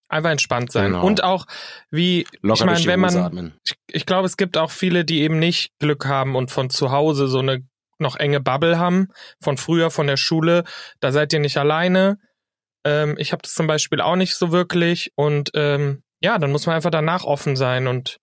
Einfach 0.10 0.32
entspannt 0.32 0.72
sein. 0.72 0.94
Genau. 0.94 1.06
Und 1.06 1.24
auch, 1.24 1.46
wie, 1.92 2.26
Locker 2.42 2.74
ich 2.74 2.86
meine, 2.86 2.86
wenn 2.86 3.00
man, 3.32 3.54
ich, 3.63 3.76
ich 3.88 4.06
glaube, 4.08 4.26
es 4.26 4.38
gibt 4.38 4.58
auch 4.58 4.72
viele, 4.72 5.06
die 5.06 5.22
eben 5.22 5.38
nicht 5.38 5.72
Glück 5.80 6.08
haben 6.08 6.36
und 6.36 6.50
von 6.50 6.72
zu 6.72 6.92
Hause 6.92 7.28
so 7.28 7.39
eine 7.39 7.63
noch 8.00 8.15
enge 8.15 8.39
Bubble 8.39 8.80
haben, 8.80 9.10
von 9.42 9.58
früher, 9.58 9.92
von 9.92 10.08
der 10.08 10.18
Schule. 10.18 10.63
Da 11.00 11.12
seid 11.12 11.32
ihr 11.34 11.39
nicht 11.39 11.58
alleine. 11.58 12.18
Ähm, 12.86 13.15
ich 13.20 13.34
habe 13.34 13.42
das 13.44 13.54
zum 13.54 13.68
Beispiel 13.68 14.02
auch 14.02 14.15
nicht 14.15 14.36
so 14.36 14.52
wirklich. 14.52 15.12
Und 15.15 15.52
ähm, 15.54 16.02
ja, 16.22 16.39
dann 16.39 16.52
muss 16.52 16.65
man 16.65 16.76
einfach 16.76 16.92
danach 16.92 17.24
offen 17.24 17.56
sein 17.56 17.88
und 17.88 18.18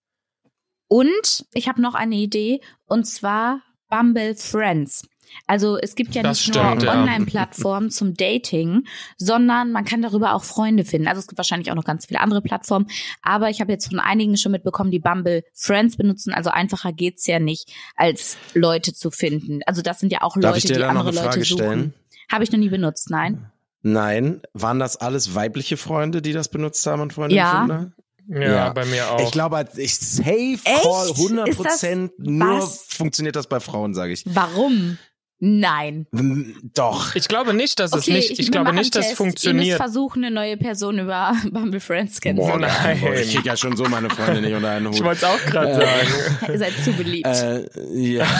Und 0.88 1.46
ich 1.52 1.68
habe 1.68 1.82
noch 1.82 1.94
eine 1.94 2.16
Idee 2.16 2.60
und 2.86 3.06
zwar 3.06 3.60
Bumble 3.88 4.34
Friends. 4.34 5.06
Also 5.46 5.76
es 5.76 5.96
gibt 5.96 6.14
ja 6.14 6.22
Das 6.22 6.38
nicht 6.38 6.54
stimmt, 6.54 6.82
nur 6.82 6.92
ja. 6.92 7.00
Online-Plattformen 7.00 7.90
zum 7.90 8.14
Dating, 8.14 8.84
sondern 9.16 9.72
man 9.72 9.84
kann 9.84 10.00
darüber 10.00 10.34
auch 10.34 10.44
Freunde 10.44 10.84
finden. 10.84 11.08
Also 11.08 11.18
es 11.18 11.26
gibt 11.26 11.36
wahrscheinlich 11.38 11.70
auch 11.70 11.74
noch 11.74 11.84
ganz 11.84 12.06
viele 12.06 12.20
andere 12.20 12.42
Plattformen, 12.42 12.86
aber 13.22 13.50
ich 13.50 13.60
habe 13.60 13.72
jetzt 13.72 13.88
von 13.88 13.98
einigen 13.98 14.36
schon 14.36 14.52
mitbekommen, 14.52 14.90
die 14.90 15.00
Bumble 15.00 15.42
Friends 15.52 15.96
benutzen. 15.96 16.32
Also 16.32 16.50
einfacher 16.50 16.92
geht's 16.92 17.26
ja 17.26 17.38
nicht, 17.40 17.72
als 17.96 18.36
Leute 18.54 18.92
zu 18.92 19.10
finden. 19.10 19.60
Also 19.66 19.82
das 19.82 19.98
sind 19.98 20.12
ja 20.12 20.22
auch 20.22 20.34
Darf 20.34 20.54
Leute, 20.54 20.58
ich 20.58 20.64
dir 20.64 20.74
die 20.74 20.80
da 20.80 20.92
noch 20.92 21.00
andere 21.00 21.08
eine 21.08 21.18
Frage 21.18 21.36
Leute 21.38 21.48
suchen. 21.48 21.58
stellen? 21.64 21.94
Habe 22.30 22.44
ich 22.44 22.52
noch 22.52 22.58
nie 22.58 22.68
benutzt, 22.68 23.10
nein. 23.10 23.50
Nein. 23.82 24.42
Waren 24.52 24.78
das 24.78 24.96
alles 24.96 25.34
weibliche 25.34 25.76
Freunde, 25.76 26.22
die 26.22 26.32
das 26.32 26.48
benutzt 26.48 26.86
haben 26.86 27.02
und 27.02 27.12
Freunde 27.12 27.36
Ja. 27.36 27.52
gefunden 27.52 27.72
haben? 27.72 27.94
Ja, 28.28 28.40
Ja. 28.40 28.68
bei 28.70 28.84
mir 28.86 29.10
auch. 29.10 29.20
Ich 29.20 29.30
glaube, 29.30 29.64
ich 29.76 29.96
safe 29.98 30.30
Echt? 30.64 30.82
call 30.82 31.10
Ist 31.10 31.16
100 31.18 31.48
das- 31.48 31.56
Prozent 31.56 32.12
nur 32.18 32.58
was? 32.62 32.86
funktioniert 32.90 33.36
das 33.36 33.46
bei 33.46 33.60
Frauen, 33.60 33.94
sage 33.94 34.12
ich. 34.12 34.24
Warum? 34.26 34.98
Nein. 35.38 36.06
Mm, 36.12 36.52
Doch. 36.74 37.14
Ich 37.14 37.28
glaube 37.28 37.52
nicht, 37.52 37.78
dass 37.78 37.92
es 37.92 38.04
Okay, 38.04 38.14
nicht, 38.14 38.30
ich, 38.30 38.38
wir 38.38 38.50
glaube 38.50 38.72
nicht, 38.72 38.94
dass 38.96 39.10
es 39.10 39.16
funktioniert. 39.18 39.76
versuchen, 39.76 40.24
eine 40.24 40.34
neue 40.34 40.56
Person 40.56 40.98
über 40.98 41.34
Bumble 41.52 41.78
Friends 41.78 42.14
Boah, 42.14 42.20
kennenzulernen. 42.22 42.62
nein. 42.82 43.00
boah, 43.02 43.12
ich 43.14 43.34
krieg 43.34 43.44
ja 43.44 43.54
schon 43.56 43.76
so 43.76 43.84
meine 43.84 44.08
Freunde 44.08 44.40
nicht 44.40 44.54
unter 44.54 44.70
einen 44.70 44.86
Hut. 44.88 44.94
Ich 44.96 45.04
wollte 45.04 45.24
es 45.26 45.30
auch 45.30 45.44
gerade 45.44 45.74
sagen. 45.74 46.08
Ihr 46.52 46.58
seid 46.58 46.72
zu 46.82 46.92
beliebt. 46.94 47.26
Äh, 47.26 47.66
ja. 47.92 48.26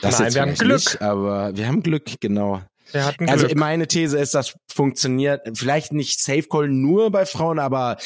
Das 0.00 0.18
Nein, 0.18 0.34
wir 0.34 0.42
haben 0.42 0.54
Glück. 0.54 0.78
Nicht, 0.84 1.00
aber 1.02 1.56
wir 1.56 1.66
haben 1.68 1.80
Glück, 1.82 2.04
genau. 2.20 2.60
Also 2.94 3.46
Glück. 3.46 3.58
meine 3.58 3.86
These 3.88 4.18
ist, 4.18 4.34
das 4.34 4.54
funktioniert 4.72 5.42
vielleicht 5.54 5.92
nicht 5.92 6.20
Safe 6.20 6.44
Call 6.44 6.68
nur 6.68 7.10
bei 7.10 7.26
Frauen, 7.26 7.58
aber 7.58 7.96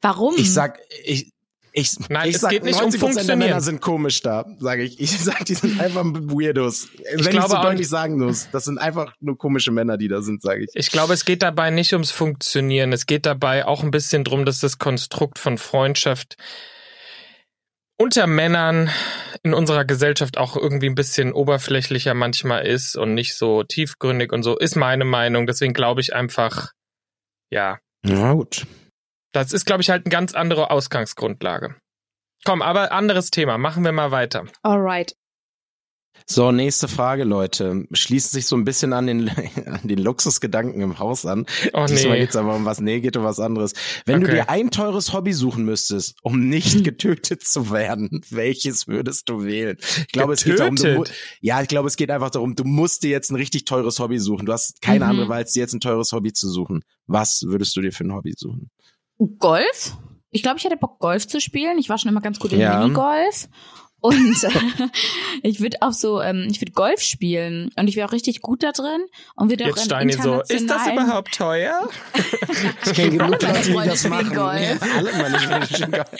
Warum? 0.00 0.34
ich 0.36 0.52
sag, 0.52 0.80
ich, 1.04 1.32
ich, 1.74 1.92
Nein, 2.10 2.28
ich 2.28 2.34
es 2.34 2.42
sag, 2.42 2.50
geht 2.50 2.64
nicht 2.64 2.80
um 2.82 2.88
90% 2.88 2.90
der 2.92 3.00
Funktionieren. 3.00 3.38
Männer 3.38 3.60
sind 3.62 3.80
komisch 3.80 4.20
da, 4.20 4.44
sage 4.58 4.82
ich. 4.82 5.00
Ich 5.00 5.18
sag, 5.18 5.44
die 5.46 5.54
sind 5.54 5.80
einfach 5.80 6.04
Weirdos. 6.04 6.88
Wenn 7.10 7.20
ich, 7.20 7.30
glaube 7.30 7.48
so 7.48 7.56
auch- 7.56 7.62
deutlich 7.62 7.88
sagen 7.88 8.18
muss, 8.18 8.48
das 8.52 8.64
sind 8.64 8.78
einfach 8.78 9.14
nur 9.20 9.38
komische 9.38 9.70
Männer, 9.70 9.96
die 9.96 10.08
da 10.08 10.20
sind, 10.20 10.42
sage 10.42 10.64
ich. 10.64 10.70
Ich 10.74 10.90
glaube, 10.90 11.14
es 11.14 11.24
geht 11.24 11.42
dabei 11.42 11.70
nicht 11.70 11.92
ums 11.94 12.10
Funktionieren. 12.10 12.92
Es 12.92 13.06
geht 13.06 13.24
dabei 13.24 13.64
auch 13.64 13.82
ein 13.82 13.90
bisschen 13.90 14.22
drum, 14.24 14.44
dass 14.44 14.60
das 14.60 14.78
Konstrukt 14.78 15.38
von 15.38 15.56
Freundschaft 15.56 16.36
unter 18.02 18.26
Männern 18.26 18.90
in 19.44 19.54
unserer 19.54 19.84
Gesellschaft 19.84 20.36
auch 20.36 20.56
irgendwie 20.56 20.88
ein 20.88 20.96
bisschen 20.96 21.32
oberflächlicher 21.32 22.14
manchmal 22.14 22.66
ist 22.66 22.96
und 22.96 23.14
nicht 23.14 23.36
so 23.36 23.62
tiefgründig 23.62 24.32
und 24.32 24.42
so, 24.42 24.58
ist 24.58 24.74
meine 24.74 25.04
Meinung. 25.04 25.46
Deswegen 25.46 25.72
glaube 25.72 26.00
ich 26.00 26.12
einfach, 26.14 26.72
ja, 27.50 27.78
Na 28.02 28.32
gut. 28.32 28.66
das 29.32 29.52
ist, 29.52 29.66
glaube 29.66 29.82
ich, 29.82 29.90
halt 29.90 30.04
eine 30.04 30.10
ganz 30.10 30.34
andere 30.34 30.70
Ausgangsgrundlage. 30.70 31.76
Komm, 32.44 32.60
aber 32.60 32.90
anderes 32.90 33.30
Thema. 33.30 33.56
Machen 33.56 33.84
wir 33.84 33.92
mal 33.92 34.10
weiter. 34.10 34.46
Alright. 34.64 35.14
So, 36.26 36.52
nächste 36.52 36.88
Frage, 36.88 37.24
Leute. 37.24 37.84
Schließt 37.92 38.30
sich 38.32 38.46
so 38.46 38.56
ein 38.56 38.64
bisschen 38.64 38.92
an 38.92 39.06
den, 39.06 39.28
an 39.66 39.80
den 39.82 39.98
Luxusgedanken 39.98 40.80
im 40.80 40.98
Haus 40.98 41.26
an. 41.26 41.46
Oh 41.72 41.86
Diesmal 41.86 42.14
nee. 42.14 42.20
geht's 42.20 42.36
aber 42.36 42.54
um 42.54 42.64
was, 42.64 42.80
nee, 42.80 43.00
geht 43.00 43.16
um 43.16 43.24
was 43.24 43.40
anderes. 43.40 43.72
Wenn 44.06 44.20
du 44.20 44.26
Okay. 44.26 44.36
dir 44.36 44.48
ein 44.50 44.70
teures 44.70 45.12
Hobby 45.12 45.32
suchen 45.32 45.64
müsstest, 45.64 46.16
um 46.22 46.48
nicht 46.48 46.84
getötet 46.84 47.42
zu 47.44 47.70
werden, 47.70 48.22
welches 48.30 48.86
würdest 48.88 49.28
du 49.28 49.44
wählen? 49.44 49.76
Ich 49.80 50.12
glaube, 50.12 50.32
es 50.34 50.44
geht 50.44 50.58
darum, 50.60 50.76
du, 50.76 50.82
Getötet? 50.84 51.14
ja, 51.40 51.60
ich 51.62 51.68
glaube, 51.68 51.88
es 51.88 51.96
geht 51.96 52.10
einfach 52.10 52.30
darum, 52.30 52.54
du 52.54 52.64
musst 52.64 53.02
dir 53.02 53.10
jetzt 53.10 53.30
ein 53.30 53.36
richtig 53.36 53.64
teures 53.64 53.98
Hobby 53.98 54.18
suchen. 54.18 54.46
Du 54.46 54.52
hast 54.52 54.80
keine 54.82 55.04
Mhm. 55.04 55.10
andere 55.10 55.28
Wahl, 55.28 55.38
als 55.38 55.52
dir 55.52 55.60
jetzt 55.60 55.74
ein 55.74 55.80
teures 55.80 56.12
Hobby 56.12 56.32
zu 56.32 56.48
suchen. 56.48 56.82
Was 57.06 57.42
würdest 57.46 57.74
du 57.76 57.80
dir 57.80 57.92
für 57.92 58.04
ein 58.04 58.12
Hobby 58.12 58.32
suchen? 58.36 58.70
Golf? 59.38 59.96
Ich 60.30 60.42
glaube, 60.42 60.58
ich 60.58 60.64
hätte 60.64 60.76
Bock, 60.78 60.98
Golf 60.98 61.26
zu 61.28 61.40
spielen. 61.40 61.78
Ich 61.78 61.88
war 61.90 61.98
schon 61.98 62.10
immer 62.10 62.22
ganz 62.22 62.38
gut 62.38 62.52
in 62.52 62.60
Ja. 62.60 62.78
Minigolf. 62.80 63.48
Und 64.02 64.42
äh, 64.44 64.50
ich 65.42 65.60
würde 65.60 65.78
auch 65.80 65.92
so, 65.92 66.20
ähm, 66.20 66.48
ich 66.50 66.60
würde 66.60 66.72
Golf 66.72 67.00
spielen 67.00 67.70
und 67.76 67.86
ich 67.88 67.94
wäre 67.94 68.08
auch 68.08 68.12
richtig 68.12 68.42
gut 68.42 68.62
da 68.64 68.72
drin 68.72 69.00
und 69.36 69.48
würde 69.48 69.64
auch 69.72 69.76
Steini 69.78 70.12
so, 70.14 70.40
ist 70.40 70.68
das 70.68 70.88
überhaupt 70.88 71.32
teuer? 71.34 71.88
Ich 72.84 72.92
kenne 72.94 73.16
genug 73.16 73.30
Leute, 73.40 73.62
die 73.64 73.88
das 73.88 74.08
machen. 74.08 74.34
Golf. 74.34 74.60
Ja, 74.60 74.92
alle 74.96 75.12
meine 75.12 75.38
Freunde 75.38 75.66
spielen 75.68 75.92
Golf. 75.92 76.10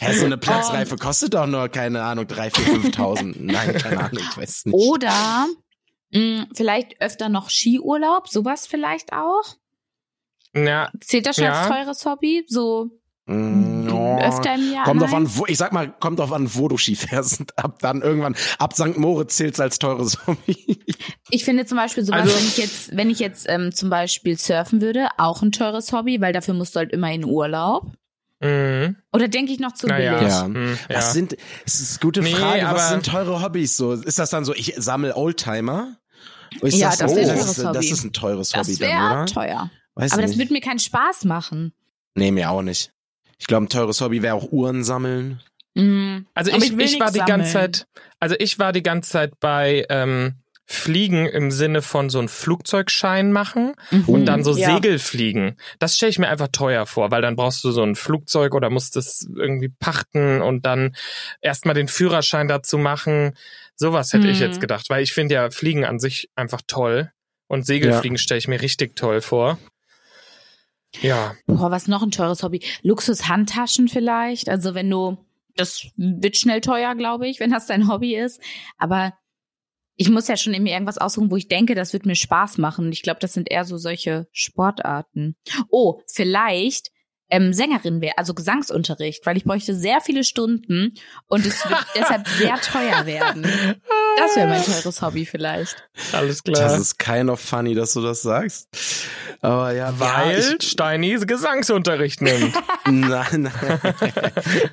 Hä, 0.00 0.12
so 0.14 0.24
eine 0.26 0.36
Platzreife 0.36 0.96
kostet 0.96 1.34
doch 1.34 1.46
nur, 1.46 1.68
keine 1.68 2.02
Ahnung, 2.02 2.24
3.000, 2.24 2.50
4.000, 2.50 2.96
5.000. 2.96 3.34
Nein, 3.38 3.74
keine 3.78 4.00
Ahnung, 4.00 4.18
ich 4.30 4.36
weiß 4.36 4.64
nicht. 4.66 4.74
Oder 4.74 5.46
mh, 6.12 6.46
vielleicht 6.54 7.00
öfter 7.00 7.28
noch 7.28 7.50
Skiurlaub, 7.50 8.28
sowas 8.28 8.66
vielleicht 8.66 9.12
auch. 9.12 9.44
Ja, 10.54 10.90
Zählt 11.00 11.26
das 11.26 11.36
schon 11.36 11.44
Ja. 11.44 11.60
als 11.60 11.68
teures 11.68 12.04
Hobby? 12.04 12.44
So 12.48 12.90
Mm, 13.28 13.88
oh. 13.92 14.18
öfter 14.20 14.54
im 14.54 14.72
Jahr? 14.72 14.84
Kommt 14.84 15.02
drauf 15.02 15.12
Nein? 15.12 15.26
an, 15.26 15.30
wo, 15.36 15.46
ich 15.46 15.58
sag 15.58 15.72
mal, 15.72 15.92
kommt 16.00 16.18
drauf 16.18 16.32
an, 16.32 16.48
wo 16.54 16.66
du 16.68 16.76
Ski 16.78 16.96
fährst. 16.96 17.42
Ab 17.58 17.78
dann 17.80 18.00
irgendwann, 18.02 18.34
ab 18.58 18.72
St. 18.74 18.96
Moritz 18.96 19.36
zählt's 19.36 19.60
als 19.60 19.78
teures 19.78 20.18
Hobby. 20.26 20.78
Ich 21.30 21.44
finde 21.44 21.66
zum 21.66 21.76
Beispiel 21.76 22.04
sowas, 22.04 22.22
Also- 22.22 22.34
wenn 22.36 22.46
ich 22.46 22.56
jetzt, 22.56 22.96
wenn 22.96 23.10
ich 23.10 23.18
jetzt 23.18 23.46
ähm, 23.48 23.72
zum 23.74 23.90
Beispiel 23.90 24.38
surfen 24.38 24.80
würde, 24.80 25.08
auch 25.18 25.42
ein 25.42 25.52
teures 25.52 25.92
Hobby, 25.92 26.20
weil 26.20 26.32
dafür 26.32 26.54
musst 26.54 26.74
du 26.74 26.78
halt 26.80 26.92
immer 26.92 27.12
in 27.12 27.24
Urlaub. 27.24 27.92
mhm. 28.40 28.96
Oder 29.12 29.28
denke 29.28 29.52
ich 29.52 29.58
noch 29.60 29.72
zu 29.74 29.86
naja. 29.88 30.18
billig? 30.18 30.32
Ja. 30.32 30.48
Mhm, 30.48 30.78
ja. 30.88 30.96
Was 30.96 31.12
sind, 31.12 31.36
es 31.66 31.80
ist 31.80 31.90
eine 31.92 32.00
gute 32.00 32.22
Nee, 32.22 32.32
Frage, 32.34 32.62
was 32.62 32.68
aber- 32.70 32.80
sind 32.88 33.06
teure 33.06 33.42
Hobbys 33.42 33.76
so? 33.76 33.92
Ist 33.92 34.18
das 34.18 34.30
dann 34.30 34.44
so, 34.44 34.54
ich 34.54 34.74
sammle 34.78 35.14
Oldtimer? 35.16 35.96
Ja, 36.62 36.88
das, 36.88 36.98
das 36.98 37.12
oh, 37.12 37.14
das, 37.14 37.26
teures 37.28 37.44
ist, 37.50 37.58
das 37.58 37.76
Hobby. 37.76 37.88
ist 37.90 38.04
ein 38.04 38.12
teures 38.14 38.54
Hobby 38.56 38.70
Das 38.70 38.78
dann, 38.78 38.88
wäre 38.88 39.12
oder? 39.12 39.26
teuer. 39.26 39.70
Weiß 39.96 40.12
Aber 40.12 40.22
das 40.22 40.30
nicht. 40.30 40.38
würde 40.40 40.52
mir 40.54 40.60
keinen 40.62 40.78
Spaß 40.78 41.24
machen. 41.26 41.74
Nee, 42.14 42.30
mir 42.30 42.50
auch 42.50 42.62
nicht. 42.62 42.90
Ich 43.38 43.46
glaube, 43.46 43.66
ein 43.66 43.68
teures 43.68 44.00
Hobby 44.00 44.22
wäre 44.22 44.34
auch 44.34 44.50
Uhren 44.52 44.84
sammeln. 44.84 45.40
Mhm. 45.74 46.26
Also 46.34 46.50
ich, 46.50 46.76
will 46.76 46.84
ich, 46.86 46.98
war 47.00 47.12
die 47.12 47.20
ganze 47.20 47.52
sammeln. 47.52 47.72
Zeit, 47.74 47.86
also 48.18 48.34
ich 48.38 48.58
war 48.58 48.72
die 48.72 48.82
ganze 48.82 49.10
Zeit 49.10 49.38
bei 49.40 49.86
ähm, 49.88 50.34
Fliegen 50.70 51.24
im 51.26 51.50
Sinne 51.50 51.80
von 51.80 52.10
so 52.10 52.18
einen 52.18 52.28
Flugzeugschein 52.28 53.32
machen 53.32 53.74
und 54.06 54.20
Mhm. 54.20 54.26
dann 54.26 54.44
so 54.44 54.54
Ja. 54.56 54.74
Segelfliegen. 54.74 55.56
Das 55.78 55.96
stelle 55.96 56.10
ich 56.10 56.18
mir 56.18 56.28
einfach 56.28 56.48
teuer 56.48 56.84
vor, 56.84 57.10
weil 57.10 57.22
dann 57.22 57.36
brauchst 57.36 57.64
du 57.64 57.70
so 57.70 57.82
ein 57.82 57.94
Flugzeug 57.94 58.54
oder 58.54 58.68
musst 58.70 58.96
es 58.96 59.26
irgendwie 59.34 59.68
pachten 59.70 60.42
und 60.42 60.66
dann 60.66 60.94
erstmal 61.40 61.74
den 61.74 61.88
Führerschein 61.88 62.48
dazu 62.48 62.76
machen. 62.76 63.34
Sowas 63.76 64.12
hätte 64.12 64.26
ich 64.28 64.40
Mhm. 64.40 64.46
jetzt 64.46 64.60
gedacht, 64.60 64.90
weil 64.90 65.02
ich 65.02 65.12
finde 65.12 65.36
ja 65.36 65.50
Fliegen 65.50 65.84
an 65.84 66.00
sich 66.00 66.28
einfach 66.34 66.60
toll 66.66 67.12
und 67.46 67.64
Segelfliegen 67.64 68.18
stelle 68.18 68.38
ich 68.38 68.48
mir 68.48 68.60
richtig 68.60 68.94
toll 68.96 69.20
vor. 69.22 69.58
Ja, 71.00 71.34
Boah, 71.46 71.70
was 71.70 71.86
noch 71.88 72.02
ein 72.02 72.10
teures 72.10 72.42
Hobby? 72.42 72.60
Luxus-Handtaschen 72.82 73.88
vielleicht. 73.88 74.48
Also 74.48 74.74
wenn 74.74 74.90
du, 74.90 75.18
das 75.54 75.86
wird 75.96 76.36
schnell 76.36 76.60
teuer, 76.60 76.94
glaube 76.94 77.28
ich, 77.28 77.40
wenn 77.40 77.50
das 77.50 77.66
dein 77.66 77.88
Hobby 77.88 78.16
ist. 78.16 78.40
Aber 78.78 79.12
ich 79.96 80.08
muss 80.10 80.28
ja 80.28 80.36
schon 80.36 80.54
irgendwie 80.54 80.72
irgendwas 80.72 80.98
aussuchen, 80.98 81.30
wo 81.30 81.36
ich 81.36 81.48
denke, 81.48 81.74
das 81.74 81.92
wird 81.92 82.06
mir 82.06 82.14
Spaß 82.14 82.58
machen. 82.58 82.90
Ich 82.92 83.02
glaube, 83.02 83.20
das 83.20 83.32
sind 83.32 83.50
eher 83.50 83.64
so 83.64 83.76
solche 83.76 84.28
Sportarten. 84.32 85.36
Oh, 85.70 86.00
vielleicht 86.06 86.90
ähm, 87.30 87.52
Sängerin 87.52 88.00
wäre, 88.00 88.16
also 88.16 88.32
Gesangsunterricht, 88.32 89.26
weil 89.26 89.36
ich 89.36 89.44
bräuchte 89.44 89.74
sehr 89.74 90.00
viele 90.00 90.24
Stunden 90.24 90.94
und 91.26 91.44
es 91.44 91.68
wird 91.68 91.84
deshalb 91.94 92.26
sehr 92.28 92.56
teuer 92.60 93.06
werden. 93.06 93.44
Das 94.18 94.36
wäre 94.36 94.48
mein 94.48 94.62
teures 94.64 95.00
Hobby 95.02 95.24
vielleicht. 95.26 95.76
alles 96.12 96.42
Das 96.42 96.54
klar. 96.58 96.76
ist 96.78 96.98
kind 96.98 97.30
of 97.30 97.40
funny, 97.40 97.74
dass 97.74 97.92
du 97.94 98.00
das 98.02 98.22
sagst. 98.22 98.68
Aber 99.40 99.72
ja, 99.72 99.92
Weil 99.98 100.40
ja, 100.40 100.54
Steini 100.60 101.18
Gesangsunterricht 101.26 102.20
nimmt. 102.22 102.54
nein, 102.86 103.42
nein. 103.42 103.94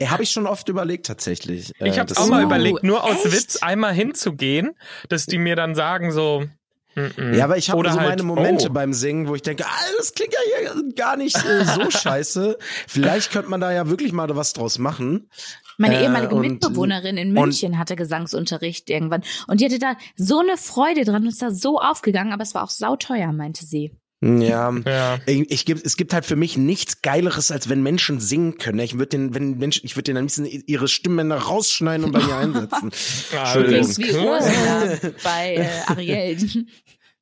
habe 0.09 0.23
ich 0.23 0.31
schon 0.31 0.47
oft 0.47 0.69
überlegt 0.69 1.05
tatsächlich. 1.05 1.71
Ich 1.79 1.81
Äh, 1.95 1.99
habe 1.99 2.05
das- 2.09 2.17
auch 2.17 2.27
mal 2.27 2.43
überlegt, 2.43 2.83
nur 2.83 3.03
aus 3.03 3.25
echt? 3.25 3.31
Witz 3.33 3.55
einmal 3.57 3.93
hinzugehen, 3.93 4.75
dass 5.09 5.25
die 5.25 5.37
mir 5.37 5.55
dann 5.55 5.75
sagen 5.75 6.11
so. 6.11 6.45
Ja, 7.33 7.43
aber 7.43 7.57
ich 7.57 7.69
habe 7.69 7.89
so 7.89 7.99
halt, 7.99 8.09
meine 8.09 8.23
Momente 8.23 8.67
oh. 8.69 8.73
beim 8.73 8.93
Singen, 8.93 9.27
wo 9.27 9.35
ich 9.35 9.41
denke, 9.41 9.65
ah, 9.65 9.79
das 9.97 10.13
klingt 10.13 10.33
ja 10.33 10.71
hier 10.71 10.93
gar 10.95 11.17
nicht 11.17 11.35
äh, 11.35 11.65
so 11.65 11.89
scheiße. 11.91 12.57
Vielleicht 12.87 13.31
könnte 13.31 13.49
man 13.49 13.59
da 13.59 13.71
ja 13.71 13.89
wirklich 13.89 14.13
mal 14.13 14.33
was 14.35 14.53
draus 14.53 14.79
machen. 14.79 15.29
Meine 15.77 15.97
Äh, 15.99 16.03
ehemalige 16.03 16.35
und- 16.35 16.41
Mitbewohnerin 16.41 17.17
in 17.17 17.29
und- 17.29 17.33
München 17.43 17.77
hatte 17.77 17.95
Gesangsunterricht 17.95 18.89
irgendwann. 18.89 19.23
Und 19.47 19.59
die 19.59 19.65
hatte 19.65 19.79
da 19.79 19.95
so 20.15 20.39
eine 20.39 20.57
Freude 20.57 21.03
dran 21.03 21.23
und 21.23 21.27
ist 21.27 21.41
da 21.41 21.51
so 21.51 21.79
aufgegangen, 21.79 22.31
aber 22.31 22.43
es 22.43 22.53
war 22.55 22.63
auch 22.63 22.69
sauteuer, 22.69 23.31
meinte 23.33 23.65
sie. 23.65 23.91
Ja. 24.21 24.73
Ja. 24.85 25.19
Ich, 25.25 25.51
ich 25.51 25.65
gibt, 25.65 25.85
es 25.85 25.97
gibt 25.97 26.13
halt 26.13 26.25
für 26.25 26.35
mich 26.35 26.57
nichts 26.57 27.01
Geileres, 27.01 27.51
als 27.51 27.69
wenn 27.69 27.83
Menschen 27.83 28.19
singen 28.19 28.57
können. 28.57 28.79
Ich 28.79 28.93
würde 28.97 29.07
den, 29.09 29.35
wenn 29.35 29.57
Menschen, 29.57 29.85
ich 29.85 29.95
würde 29.95 30.05
den 30.05 30.17
ein 30.17 30.25
bisschen 30.25 30.45
ihre 30.45 30.87
Stimmbänder 30.87 31.37
rausschneiden 31.37 32.05
und 32.05 32.11
bei 32.11 32.23
mir 32.23 32.35
einsetzen. 32.35 32.91
Klingst 33.53 33.97
wie 33.99 34.11
Ursula 34.13 34.97
bei 35.23 35.55
äh, 35.55 35.67
Ariel. 35.87 36.65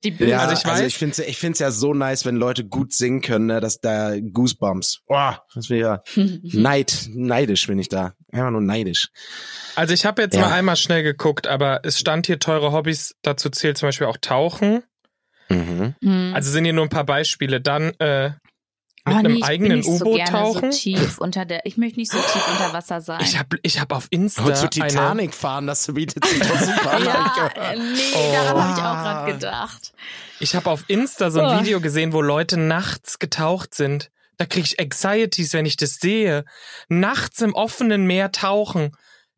Die 0.03 0.11
Böse. 0.11 0.29
Ja, 0.31 0.39
Also 0.39 0.53
ich 0.53 0.59
ich, 0.59 0.65
also 0.65 0.83
weiß- 0.83 0.87
ich 0.87 0.97
finde 0.97 1.11
es 1.13 1.19
ich 1.27 1.37
find's 1.37 1.59
ja 1.59 1.71
so 1.71 1.93
nice, 1.93 2.25
wenn 2.25 2.35
Leute 2.35 2.65
gut 2.65 2.91
singen 2.93 3.21
können, 3.21 3.45
ne, 3.47 3.59
dass 3.61 3.79
da 3.79 4.19
Goosebumps. 4.19 4.99
Boah, 5.07 5.41
das 5.55 5.69
wäre 5.69 6.03
ja 6.15 6.23
Neid, 6.43 7.07
neidisch 7.13 7.67
bin 7.67 7.79
ich 7.79 7.87
da. 7.89 8.13
Einfach 8.31 8.51
nur 8.51 8.61
neidisch. 8.61 9.09
Also 9.75 9.93
ich 9.93 10.05
habe 10.05 10.21
jetzt 10.21 10.35
Ja. 10.35 10.41
mal 10.41 10.51
einmal 10.51 10.75
schnell 10.75 11.03
geguckt, 11.03 11.47
aber 11.47 11.81
es 11.83 11.99
stand 11.99 12.27
hier 12.27 12.37
teure 12.39 12.71
Hobbys, 12.73 13.15
dazu 13.21 13.49
zählt 13.49 13.77
zum 13.77 13.87
Beispiel 13.87 14.07
auch 14.07 14.17
Tauchen. 14.19 14.83
Mhm. 15.49 15.95
Hm. 16.01 16.31
Also 16.35 16.51
sind 16.51 16.63
hier 16.65 16.73
nur 16.73 16.85
ein 16.85 16.89
paar 16.89 17.05
Beispiele. 17.05 17.61
Dann 17.61 17.93
äh, 17.99 18.29
mit 19.05 19.15
Oh, 19.15 19.19
einem 19.19 19.33
nee, 19.33 19.43
eigenen 19.43 19.83
so 19.83 19.91
U-Boot 19.95 20.15
gerne 20.15 20.31
tauchen. 20.31 20.71
So 20.71 20.77
tief 20.77 21.17
unter 21.17 21.43
der, 21.43 21.65
ich 21.65 21.75
möchte 21.75 21.99
nicht 21.99 22.09
so 22.11 22.17
tief 22.17 22.47
unter 22.51 22.71
Wasser 22.71 23.01
sein. 23.01 23.19
Ich 23.21 23.37
habe 23.37 23.57
ich 23.61 23.81
hab 23.81 23.91
auf 23.91 24.07
Insta 24.11 24.43
Und 24.45 24.55
zu 24.55 24.61
eine, 24.61 24.69
Titanic 24.69 25.33
fahren, 25.33 25.67
das 25.67 25.85
bietet 25.93 26.23
sich 26.25 26.39
doch 26.39 26.57
super 26.59 26.93
an. 26.93 27.03
ja, 27.03 27.47
äh, 27.55 27.75
nee, 27.77 27.99
Oh. 28.15 28.31
daran 28.31 28.63
habe 28.63 28.71
ich 28.71 28.77
auch 28.85 29.03
gerade 29.03 29.33
gedacht. 29.33 29.93
ich 30.39 30.55
habe 30.55 30.69
auf 30.69 30.85
Insta 30.87 31.31
so 31.31 31.41
ein 31.41 31.57
Oh. 31.57 31.61
Video 31.61 31.81
gesehen, 31.81 32.13
wo 32.13 32.21
Leute 32.21 32.55
nachts 32.55 33.19
getaucht 33.19 33.75
sind. 33.75 34.09
Da 34.37 34.45
kriege 34.45 34.65
ich 34.65 34.79
Anxieties, 34.79 35.51
wenn 35.53 35.65
ich 35.65 35.75
das 35.75 35.95
sehe. 35.95 36.45
Nachts 36.87 37.41
im 37.41 37.53
offenen 37.53 38.05
Meer 38.07 38.31
tauchen. 38.31 38.91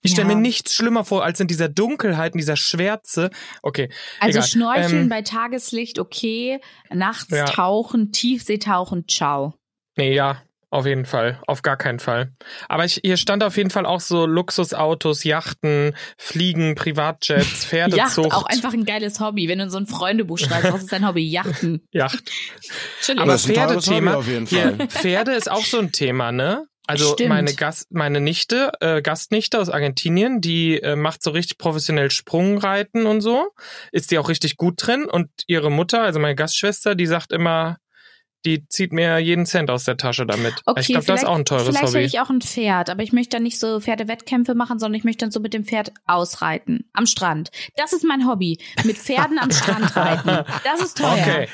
Ich 0.05 0.11
stelle 0.11 0.29
Ja. 0.29 0.35
mir 0.35 0.41
nichts 0.41 0.73
schlimmer 0.75 1.03
vor, 1.03 1.23
als 1.23 1.39
in 1.39 1.47
dieser 1.47 1.67
Dunkelheit, 1.69 2.33
in 2.33 2.37
dieser 2.39 2.55
Schwärze. 2.57 3.29
Okay. 3.61 3.89
Also 4.19 4.39
egal. 4.39 4.47
Schnorcheln 4.49 5.01
Ähm, 5.03 5.09
bei 5.09 5.21
Tageslicht, 5.21 5.99
okay. 5.99 6.59
Nachts 6.89 7.29
Ja. 7.31 7.45
tauchen, 7.45 8.11
Tiefseetauchen, 8.11 9.07
ciao. 9.07 9.53
Nee, 9.97 10.13
ja, 10.13 10.41
auf 10.71 10.85
jeden 10.85 11.05
Fall. 11.05 11.39
Auf 11.47 11.61
gar 11.61 11.77
keinen 11.77 11.99
Fall. 11.99 12.33
Aber 12.67 12.83
ich, 12.83 12.99
hier 13.03 13.15
stand 13.17 13.43
auf 13.43 13.55
jeden 13.55 13.69
Fall 13.69 13.85
auch 13.85 14.01
so 14.01 14.25
Luxusautos, 14.25 15.23
Yachten, 15.23 15.95
Fliegen, 16.17 16.75
Privatjets, 16.75 17.21
Yacht, 17.63 17.67
Pferdezucht. 17.67 18.33
auch 18.33 18.45
einfach 18.45 18.73
ein 18.73 18.83
geiles 18.83 19.19
Hobby. 19.21 19.47
Wenn 19.47 19.59
du 19.59 19.65
in 19.65 19.69
so 19.69 19.77
ein 19.77 19.87
Freundebuch 19.87 20.37
schreibst, 20.37 20.73
was 20.73 20.81
ist 20.83 20.91
dein 20.91 21.07
Hobby? 21.07 21.23
Yachten. 21.29 21.87
Yacht. 21.91 22.23
Aber 23.17 23.25
das 23.27 23.45
ist 23.45 23.49
ein 23.49 23.55
teures 23.55 23.85
Pferdethema. 23.85 24.11
Hobby 24.11 24.19
auf 24.19 24.27
jeden 24.27 24.45
Hier, 24.47 24.75
Fall. 24.75 24.87
Pferde 24.89 25.31
ist 25.33 25.49
auch 25.49 25.63
so 25.65 25.79
ein 25.79 25.91
Thema, 25.91 26.31
ne? 26.31 26.65
Also 26.87 27.13
Stimmt. 27.13 27.29
meine 27.29 27.53
Gast, 27.53 27.91
meine 27.91 28.21
Nichte, 28.21 28.71
äh, 28.79 29.01
Gastnichte 29.01 29.59
aus 29.59 29.69
Argentinien, 29.69 30.41
die 30.41 30.81
äh, 30.81 30.95
macht 30.95 31.23
so 31.23 31.31
richtig 31.31 31.57
professionell 31.57 32.11
Sprungreiten 32.11 33.05
und 33.05 33.21
so, 33.21 33.47
ist 33.91 34.11
die 34.11 34.19
auch 34.19 34.29
richtig 34.29 34.57
gut 34.57 34.75
drin 34.77 35.05
und 35.05 35.29
ihre 35.47 35.71
Mutter, 35.71 36.03
also 36.03 36.19
meine 36.19 36.35
Gastschwester, 36.35 36.95
die 36.95 37.07
sagt 37.07 37.31
immer, 37.31 37.77
die 38.45 38.67
zieht 38.67 38.93
mir 38.93 39.17
jeden 39.17 39.45
Cent 39.45 39.69
aus 39.71 39.83
der 39.85 39.97
Tasche 39.97 40.25
damit. 40.25 40.53
Okay, 40.65 40.81
ich 40.81 40.87
glaube, 40.89 41.05
das 41.05 41.23
ist 41.23 41.27
auch 41.27 41.35
ein 41.35 41.45
teures 41.45 41.63
vielleicht 41.63 41.83
Hobby. 41.83 41.93
hätte 41.93 42.05
ich 42.05 42.19
auch 42.19 42.29
ein 42.29 42.41
Pferd, 42.41 42.89
aber 42.89 43.01
ich 43.01 43.11
möchte 43.11 43.37
dann 43.37 43.43
nicht 43.43 43.59
so 43.59 43.79
Pferdewettkämpfe 43.79 44.53
machen, 44.53 44.77
sondern 44.77 44.97
ich 44.97 45.03
möchte 45.03 45.25
dann 45.25 45.31
so 45.31 45.39
mit 45.39 45.53
dem 45.53 45.65
Pferd 45.65 45.91
ausreiten. 46.05 46.87
Am 46.93 47.07
Strand. 47.07 47.49
Das 47.75 47.91
ist 47.91 48.03
mein 48.03 48.27
Hobby. 48.27 48.59
Mit 48.83 48.97
Pferden 48.97 49.39
am 49.39 49.51
Strand 49.51 49.95
reiten. 49.95 50.45
Das 50.63 50.81
ist 50.81 50.97
teuer. 50.97 51.13
Okay. 51.13 51.47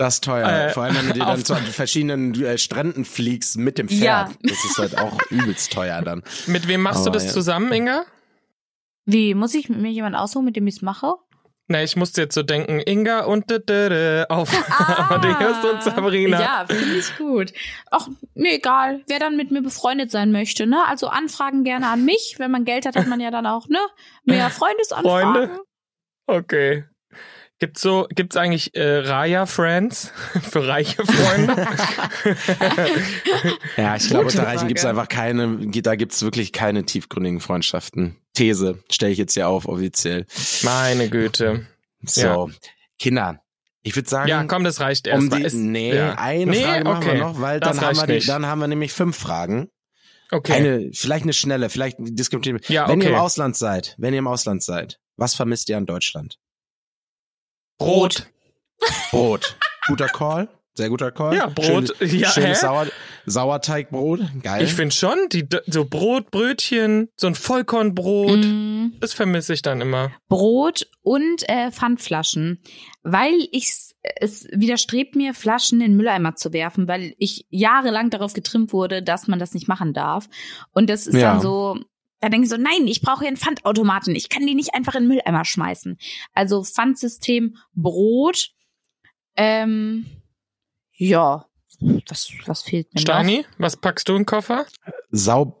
Das 0.00 0.14
ist 0.14 0.24
teuer. 0.24 0.48
Äh, 0.48 0.70
Vor 0.70 0.84
allem, 0.84 0.96
wenn 0.96 1.08
du 1.08 1.12
dir 1.12 1.18
dann 1.26 1.44
zu 1.44 1.54
verschiedenen 1.56 2.32
äh, 2.42 2.56
Stränden 2.56 3.04
fliegst 3.04 3.58
mit 3.58 3.76
dem 3.76 3.86
Pferd. 3.86 4.30
Ja. 4.30 4.30
Das 4.42 4.64
ist 4.64 4.78
halt 4.78 4.98
auch 4.98 5.18
übelst 5.30 5.74
teuer 5.74 6.00
dann. 6.00 6.22
Mit 6.46 6.68
wem 6.68 6.80
machst 6.80 7.04
du 7.04 7.10
Aber 7.10 7.18
das 7.18 7.26
ja. 7.26 7.32
zusammen, 7.32 7.70
Inga? 7.70 8.06
Wie, 9.04 9.34
muss 9.34 9.52
ich 9.52 9.68
mit 9.68 9.78
mir 9.78 9.90
jemand 9.90 10.16
aussuchen, 10.16 10.46
mit 10.46 10.56
dem 10.56 10.66
ich 10.66 10.76
es 10.76 10.82
mache? 10.82 11.16
Na, 11.68 11.82
ich 11.82 11.96
musste 11.96 12.22
jetzt 12.22 12.34
so 12.34 12.42
denken, 12.42 12.80
Inga 12.80 13.26
und 13.26 13.50
d 13.50 13.56
-d 13.56 13.88
-d 13.88 14.26
auf 14.30 14.48
Ah. 14.70 15.06
Amadeus 15.10 15.62
und 15.70 15.82
Sabrina. 15.82 16.40
Ja, 16.40 16.64
finde 16.66 16.96
ich 16.96 17.18
gut. 17.18 17.52
Ach, 17.90 18.08
mir 18.32 18.54
egal, 18.54 19.02
wer 19.06 19.18
dann 19.18 19.36
mit 19.36 19.50
mir 19.50 19.60
befreundet 19.60 20.10
sein 20.10 20.32
möchte, 20.32 20.66
ne? 20.66 20.82
Also 20.88 21.08
Anfragen 21.08 21.62
gerne 21.62 21.88
an 21.88 22.06
mich. 22.06 22.36
Wenn 22.38 22.50
man 22.50 22.64
Geld 22.64 22.86
hat, 22.86 22.96
hat 22.96 23.06
man 23.06 23.20
ja 23.20 23.30
dann 23.30 23.46
auch, 23.46 23.68
ne? 23.68 23.80
Mehr 24.24 24.48
Freundesanfragen. 24.48 25.34
Freunde? 25.34 25.60
Okay. 26.26 26.84
Gibt's 27.60 27.82
so, 27.82 28.06
gibt's 28.14 28.36
eigentlich 28.36 28.74
äh, 28.74 28.98
Raya 29.00 29.46
Friends 29.46 30.12
für 30.50 30.66
reiche 30.66 31.04
Freunde? 31.04 31.56
Ja, 33.76 33.96
ich 33.96 34.08
glaube, 34.08 34.26
unter 34.26 34.42
Reichen 34.46 34.68
gibt's 34.68 34.84
einfach 34.84 35.08
keine, 35.08 35.58
da 35.68 35.94
gibt's 35.94 36.22
wirklich 36.22 36.52
keine 36.52 36.84
tiefgründigen 36.84 37.40
Freundschaften. 37.40 38.16
These 38.34 38.82
stelle 38.90 39.12
ich 39.12 39.18
jetzt 39.18 39.34
hier 39.34 39.48
auf, 39.48 39.66
offiziell. 39.66 40.26
Meine 40.62 41.08
Güte. 41.08 41.66
So, 42.02 42.50
Kinder, 42.98 43.40
ich 43.82 43.94
würde 43.96 44.08
sagen, 44.08 44.28
Ja, 44.28 44.44
komm, 44.44 44.64
das 44.64 44.80
reicht 44.80 45.06
um 45.08 45.12
erstmal. 45.14 45.40
die, 45.40 45.46
Ist- 45.46 45.54
nee, 45.54 45.94
ja. 45.94 46.14
eine 46.18 46.50
Nee, 46.50 46.62
Frage 46.62 46.84
machen 46.84 46.96
okay. 46.98 47.12
wir 47.14 47.18
noch, 47.20 47.40
weil 47.40 47.60
Das 47.60 47.76
dann 47.76 47.86
haben, 47.86 47.96
wir 48.08 48.14
nicht. 48.14 48.28
dann 48.28 48.46
haben 48.46 48.58
wir 48.60 48.68
nämlich 48.68 48.92
fünf 48.92 49.16
Fragen. 49.16 49.68
Okay. 50.30 50.52
Eine, 50.52 50.90
vielleicht 50.92 51.24
eine 51.24 51.32
schnelle, 51.32 51.68
vielleicht 51.70 51.96
diskutieren. 52.00 52.60
Ja, 52.68 52.88
Wenn 52.88 53.00
ihr 53.00 53.08
okay. 53.08 53.14
im 53.16 53.20
Ausland 53.20 53.56
seid, 53.56 53.94
wenn 53.98 54.12
ihr 54.14 54.20
im 54.20 54.28
Ausland 54.28 54.62
seid, 54.62 54.98
was 55.16 55.34
vermisst 55.34 55.68
ihr 55.68 55.76
an 55.76 55.86
Deutschland? 55.86 56.38
Brot. 57.80 58.26
Brot. 59.10 59.56
Guter 59.88 60.06
Call. 60.08 60.48
Sehr 60.74 60.88
guter 60.88 61.10
Call. 61.10 61.34
Ja, 61.34 61.46
Brot. 61.48 61.94
Schönes, 61.98 62.12
Ja, 62.12 62.30
schönes? 62.30 62.60
Sauer, 62.60 62.86
Sauerteigbrot. 63.26 64.20
Geil. 64.42 64.62
Ich 64.64 64.72
finde 64.74 64.94
schon, 64.94 65.16
die, 65.32 65.46
so 65.66 65.84
Brot, 65.84 66.30
Brötchen, 66.30 67.08
so 67.16 67.26
ein 67.26 67.34
Vollkornbrot, 67.34 68.38
Mm, 68.44 68.92
das 69.00 69.12
vermisse 69.12 69.52
ich 69.52 69.62
dann 69.62 69.80
immer. 69.80 70.12
Brot 70.28 70.86
und 71.02 71.46
äh, 71.48 71.70
Pfandflaschen, 71.72 72.62
weil 73.02 73.34
ich 73.50 73.72
es 74.20 74.46
widerstrebt 74.52 75.16
mir, 75.16 75.34
Flaschen 75.34 75.80
in 75.80 75.88
den 75.90 75.96
Mülleimer 75.96 76.36
zu 76.36 76.52
werfen, 76.52 76.88
weil 76.88 77.14
ich 77.18 77.44
jahrelang 77.50 78.08
darauf 78.10 78.32
getrimmt 78.32 78.72
wurde, 78.72 79.02
dass 79.02 79.26
man 79.28 79.38
das 79.38 79.52
nicht 79.52 79.68
machen 79.68 79.92
darf. 79.92 80.28
Und 80.72 80.88
das 80.88 81.06
ist 81.06 81.16
Ja. 81.16 81.32
dann 81.32 81.42
so, 81.42 81.78
da 82.20 82.28
denke 82.28 82.44
ich 82.44 82.50
so, 82.50 82.56
nein, 82.56 82.86
ich 82.86 83.00
brauche 83.00 83.20
hier 83.20 83.28
einen 83.28 83.36
Pfandautomaten. 83.36 84.14
Ich 84.14 84.28
kann 84.28 84.46
die 84.46 84.54
nicht 84.54 84.74
einfach 84.74 84.94
in 84.94 85.04
den 85.04 85.08
Mülleimer 85.08 85.44
schmeißen. 85.44 85.98
Also 86.34 86.62
Pfandsystem 86.62 87.56
Brot. 87.74 88.50
Ähm, 89.36 90.06
ja, 90.92 91.46
was, 92.08 92.30
was 92.46 92.62
fehlt 92.62 92.92
mir 92.92 93.00
noch? 93.00 93.02
Steini, 93.02 93.46
was 93.58 93.76
packst 93.76 94.08
du 94.08 94.12
in 94.12 94.20
den 94.20 94.26
Koffer? 94.26 94.66
Sau 95.10 95.59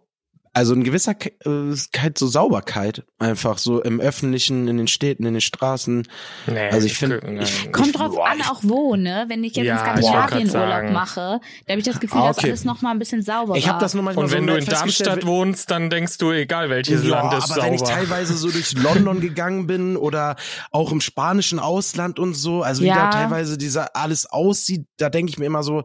also 0.52 0.74
in 0.74 0.82
gewisser 0.82 1.12
äh, 1.12 1.74
Keit 1.92 2.18
so 2.18 2.26
Sauberkeit 2.26 3.04
einfach 3.20 3.58
so 3.58 3.80
im 3.82 4.00
öffentlichen 4.00 4.66
in 4.66 4.78
den 4.78 4.88
Städten 4.88 5.24
in 5.24 5.34
den 5.34 5.40
Straßen 5.40 6.08
Nee, 6.48 6.68
Also 6.70 6.86
ich 6.86 6.94
find- 6.94 7.22
nein. 7.22 7.40
ich- 7.42 7.70
Kommt 7.70 7.96
drauf 7.98 8.14
boah, 8.16 8.26
an, 8.28 8.42
auch 8.42 8.60
wo, 8.62 8.96
ne? 8.96 9.26
Wenn 9.28 9.44
ich 9.44 9.54
jetzt 9.54 9.66
Ja, 9.66 9.74
in 9.94 10.02
Skandinavien 10.02 10.50
Urlaub 10.50 10.90
mache, 10.92 11.40
da 11.66 11.72
habe 11.72 11.78
ich 11.80 11.84
das 11.84 12.00
Gefühl, 12.00 12.20
Ah, 12.20 12.28
dass 12.28 12.38
okay. 12.38 12.48
alles 12.48 12.64
noch 12.64 12.82
mal 12.82 12.90
ein 12.90 12.98
bisschen 12.98 13.22
sauberer. 13.22 13.56
ich 13.56 13.68
habe 13.68 13.78
das 13.78 13.94
nur 13.94 14.02
manchmal 14.02 14.24
Und 14.24 14.30
so 14.30 14.36
wenn 14.36 14.46
du 14.46 14.56
in 14.56 14.64
Darmstadt 14.64 15.24
wohnst, 15.24 15.70
dann 15.70 15.88
denkst 15.88 16.18
du, 16.18 16.32
egal 16.32 16.68
welches 16.68 17.04
ja, 17.04 17.10
Land 17.22 17.34
ist 17.44 17.52
aber 17.52 17.62
wenn 17.62 17.74
ich 17.74 17.80
sauber. 17.80 17.92
teilweise 17.92 18.34
so 18.36 18.50
durch 18.50 18.72
London 18.72 19.20
gegangen 19.20 19.66
bin 19.68 19.96
oder 19.96 20.34
auch 20.72 20.90
im 20.90 21.00
spanischen 21.00 21.60
Ausland 21.60 22.18
und 22.18 22.34
so, 22.34 22.62
also 22.62 22.82
wie 22.82 22.86
Ja. 22.88 22.96
da 22.96 23.10
teilweise 23.10 23.56
dieser 23.56 23.94
alles 23.94 24.26
aussieht, 24.26 24.86
da 24.96 25.10
denke 25.10 25.30
ich 25.30 25.38
mir 25.38 25.46
immer 25.46 25.62
so, 25.62 25.84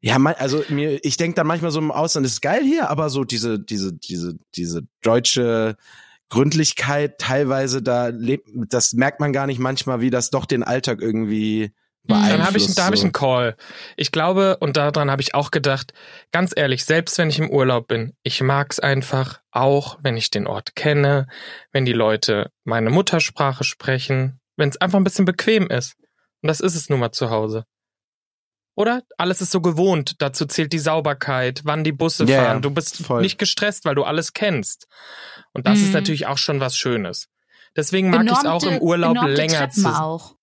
ja, 0.00 0.16
also 0.16 0.62
mir, 0.68 1.04
ich 1.04 1.16
denke 1.16 1.34
dann 1.34 1.46
manchmal 1.46 1.70
so 1.70 1.80
im 1.80 1.90
Ausland 1.90 2.24
ist 2.26 2.40
geil 2.40 2.62
hier, 2.62 2.88
aber 2.88 3.10
so 3.10 3.24
diese, 3.24 3.58
diese, 3.58 3.92
diese, 3.92 4.38
diese 4.54 4.82
deutsche 5.02 5.76
Gründlichkeit 6.28 7.18
teilweise 7.18 7.82
da 7.82 8.08
lebt, 8.08 8.48
das 8.68 8.92
merkt 8.92 9.18
man 9.18 9.32
gar 9.32 9.46
nicht 9.46 9.58
manchmal, 9.58 10.00
wie 10.00 10.10
das 10.10 10.30
doch 10.30 10.44
den 10.44 10.62
Alltag 10.62 11.00
irgendwie 11.00 11.72
beeinflusst. 12.04 12.32
Dann 12.32 12.46
habe 12.46 12.58
ich, 12.58 12.74
da 12.74 12.84
habe 12.84 12.94
ich 12.94 13.02
einen 13.02 13.12
Call. 13.12 13.56
Ich 13.96 14.12
glaube, 14.12 14.56
und 14.60 14.76
daran 14.76 15.10
habe 15.10 15.22
ich 15.22 15.34
auch 15.34 15.50
gedacht, 15.50 15.92
ganz 16.30 16.52
ehrlich, 16.54 16.84
selbst 16.84 17.18
wenn 17.18 17.30
ich 17.30 17.38
im 17.38 17.50
Urlaub 17.50 17.88
bin, 17.88 18.14
ich 18.22 18.40
mag's 18.40 18.78
einfach, 18.78 19.40
auch 19.50 19.98
wenn 20.02 20.16
ich 20.16 20.30
den 20.30 20.46
Ort 20.46 20.76
kenne, 20.76 21.26
wenn 21.72 21.84
die 21.84 21.92
Leute 21.92 22.50
meine 22.64 22.90
Muttersprache 22.90 23.64
sprechen, 23.64 24.38
wenn 24.56 24.68
es 24.68 24.80
einfach 24.80 24.98
ein 24.98 25.04
bisschen 25.04 25.24
bequem 25.24 25.68
ist. 25.68 25.96
Und 26.42 26.48
das 26.48 26.60
ist 26.60 26.76
es 26.76 26.88
nun 26.88 27.00
mal 27.00 27.12
zu 27.12 27.30
Hause. 27.30 27.64
Oder? 28.78 29.02
Alles 29.16 29.40
ist 29.40 29.50
so 29.50 29.60
gewohnt. 29.60 30.14
Dazu 30.22 30.46
zählt 30.46 30.72
die 30.72 30.78
Sauberkeit, 30.78 31.62
wann 31.64 31.82
die 31.82 31.90
Busse 31.90 32.24
Ja, 32.26 32.44
fahren. 32.44 32.62
Du 32.62 32.70
bist 32.70 32.98
voll. 33.04 33.22
nicht 33.22 33.36
gestresst, 33.36 33.84
weil 33.84 33.96
du 33.96 34.04
alles 34.04 34.34
kennst. 34.34 34.86
Und 35.52 35.66
das 35.66 35.80
ist 35.80 35.88
Mhm. 35.88 35.92
natürlich 35.94 36.26
auch 36.28 36.38
schon 36.38 36.60
was 36.60 36.76
Schönes. 36.76 37.26
Deswegen 37.76 38.10
mag 38.10 38.24
ich 38.24 38.30
es 38.30 38.44
auch 38.44 38.62
im 38.62 38.78
Urlaub 38.78 39.16
länger 39.26 39.58
Treppen 39.68 39.82
zu. 39.82 39.88
auch. 39.88 40.36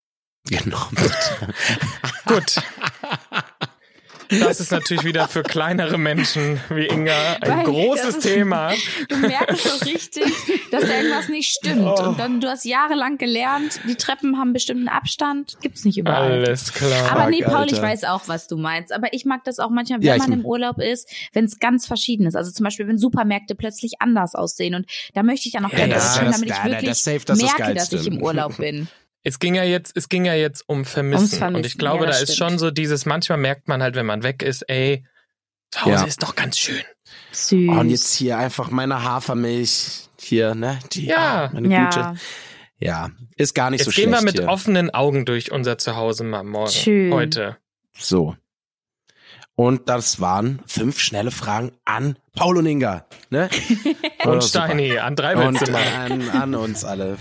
Genau. 0.49 0.77
Gut. 2.25 2.55
Das 4.29 4.59
ist 4.59 4.71
natürlich 4.71 5.03
wieder 5.03 5.27
für 5.27 5.43
kleinere 5.43 5.97
Menschen 5.97 6.59
wie 6.69 6.85
Inga 6.87 7.13
ein 7.41 7.57
Weil 7.57 7.63
großes 7.65 8.15
ist- 8.17 8.21
Thema. 8.21 8.71
Du 9.09 9.17
merkst 9.17 9.63
so 9.63 9.85
richtig, 9.85 10.23
dass 10.71 10.81
da 10.83 10.97
irgendwas 10.97 11.29
nicht 11.29 11.49
stimmt. 11.53 11.81
Oh. 11.99 12.03
Und 12.09 12.19
dann, 12.19 12.41
du 12.41 12.47
hast 12.49 12.65
jahrelang 12.65 13.17
gelernt, 13.17 13.79
die 13.87 13.95
Treppen 13.95 14.37
haben 14.37 14.53
bestimmten 14.53 14.87
Abstand, 14.87 15.57
gibt's 15.61 15.85
nicht 15.85 15.97
überall. 15.97 16.31
Alles 16.31 16.73
klar. 16.73 17.11
Aber 17.11 17.29
nee, 17.29 17.41
Paul, 17.43 17.65
ich 17.67 17.73
Alter. 17.75 17.81
weiß 17.83 18.03
auch, 18.05 18.23
was 18.27 18.47
du 18.47 18.57
meinst. 18.57 18.91
Aber 18.93 19.13
ich 19.13 19.25
mag 19.25 19.43
das 19.43 19.59
auch 19.59 19.69
manchmal, 19.69 19.99
wenn 19.99 20.07
Ja, 20.07 20.15
ich- 20.15 20.21
man 20.21 20.31
im 20.33 20.45
Urlaub 20.45 20.79
ist, 20.79 21.09
wenn 21.33 21.45
es 21.45 21.59
ganz 21.59 21.85
verschieden 21.85 22.25
ist. 22.25 22.35
Also 22.35 22.51
zum 22.51 22.63
Beispiel, 22.63 22.87
wenn 22.87 22.97
Supermärkte 22.97 23.55
plötzlich 23.55 24.01
anders 24.01 24.35
aussehen. 24.35 24.75
Und 24.75 24.85
da 25.13 25.23
möchte 25.23 25.47
ich 25.47 25.53
dann 25.53 25.65
auch 25.65 25.71
Ja, 25.71 25.77
gerne 25.77 25.93
das- 25.95 26.15
damit 26.19 26.43
ich 26.43 26.49
da- 26.55 26.63
wirklich 26.65 26.89
das 26.89 27.03
safe, 27.03 27.21
das 27.25 27.41
merke, 27.41 27.73
dass 27.75 27.91
ich 27.93 28.07
im 28.07 28.21
Urlaub 28.21 28.57
bin. 28.57 28.87
Es 29.25 29.39
ging 29.39 29.55
ja 29.55 29.63
jetzt, 29.63 29.97
es 29.97 30.07
ging 30.07 30.23
ja 30.25 30.33
jetzt 30.35 30.63
um 30.69 30.85
Vermissen. 30.85 31.23
Ums 31.23 31.37
Vermissen, 31.37 31.55
Und 31.57 31.65
ich 31.65 31.77
glaube, 31.77 32.05
ja, 32.05 32.11
da 32.11 32.17
ist 32.17 32.33
stimmt. 32.35 32.51
schon 32.51 32.59
so 32.59 32.71
dieses, 32.71 33.05
manchmal 33.05 33.37
merkt 33.39 33.67
man 33.67 33.81
halt, 33.81 33.95
wenn 33.95 34.05
man 34.05 34.23
weg 34.23 34.41
ist, 34.43 34.61
ey, 34.69 35.03
zu 35.71 35.81
Hause 35.81 35.91
Ja. 35.91 36.03
ist 36.05 36.23
doch 36.23 36.35
ganz 36.35 36.57
schön. 36.57 36.81
Süß. 37.31 37.69
Oh, 37.69 37.79
und 37.79 37.89
jetzt 37.89 38.13
hier 38.13 38.37
einfach 38.37 38.69
meine 38.71 39.03
Hafermilch 39.03 40.07
hier, 40.21 40.55
ne? 40.55 40.79
Die, 40.93 41.07
Ja. 41.07 41.45
ah, 41.45 41.49
meine 41.53 41.67
ja. 41.67 41.85
gute. 41.85 42.19
Ja, 42.77 43.09
ist 43.35 43.55
gar 43.55 43.71
nicht 43.71 43.79
Jetzt 43.79 43.93
so 43.95 44.01
gehen 44.01 44.09
schlecht 44.09 44.21
wir 44.23 44.25
mit 44.25 44.39
hier. 44.39 44.47
offenen 44.49 44.89
Augen 44.93 45.25
durch 45.25 45.51
unser 45.51 45.77
Zuhause 45.77 46.23
mal 46.23 46.43
morgen. 46.43 46.71
Schön. 46.71 47.13
Heute. 47.13 47.57
So. 47.97 48.35
Und 49.57 49.87
das 49.87 50.19
waren 50.19 50.61
fünf 50.67 50.99
schnelle 50.99 51.31
Fragen 51.31 51.71
an 51.85 52.17
Paul 52.35 52.57
und 52.57 52.65
Inga, 52.65 53.05
ne? 53.29 53.49
Und. 54.25 54.43
Steini, 54.43 54.97
an 54.97 55.15
drei 55.15 55.37
Und 55.37 55.69
an, 55.73 56.29
an 56.29 56.55
uns 56.55 56.83
alle. 56.83 57.17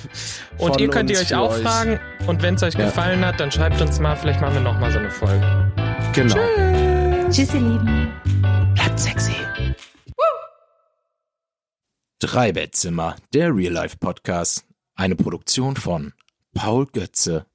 Und 0.59 0.73
Von 0.73 0.79
ihr 0.81 0.91
könnt 0.91 1.11
ihr 1.11 1.19
euch 1.21 1.35
auch 1.35 1.55
fragen. 1.55 2.01
Und 2.27 2.43
wenn 2.43 2.57
es 2.57 2.63
euch 2.65 2.75
Ja. 2.75 2.87
gefallen 2.87 3.25
hat, 3.25 3.39
dann 3.39 3.53
schreibt 3.53 3.81
uns 3.81 4.01
mal, 4.01 4.17
vielleicht 4.17 4.41
machen 4.41 4.55
wir 4.55 4.63
noch 4.63 4.81
mal 4.81 4.91
so 4.91 4.99
eine 4.99 5.11
Folge. 5.13 5.73
Genau. 6.13 6.35
Tschüss, 7.31 7.55
ihr 7.55 7.61
Lieben. 7.61 8.13
Bleibt 8.75 8.99
sexy. 8.99 9.35
Drei 12.19 12.53
Bettzimmer, 12.53 13.17
der 13.33 13.55
Real 13.55 13.73
Life 13.73 13.99
Podcast. 13.99 14.65
Eine 14.97 15.15
Produktion 15.15 15.77
von 15.77 16.15
Paul 16.55 16.87
Götze 16.87 17.47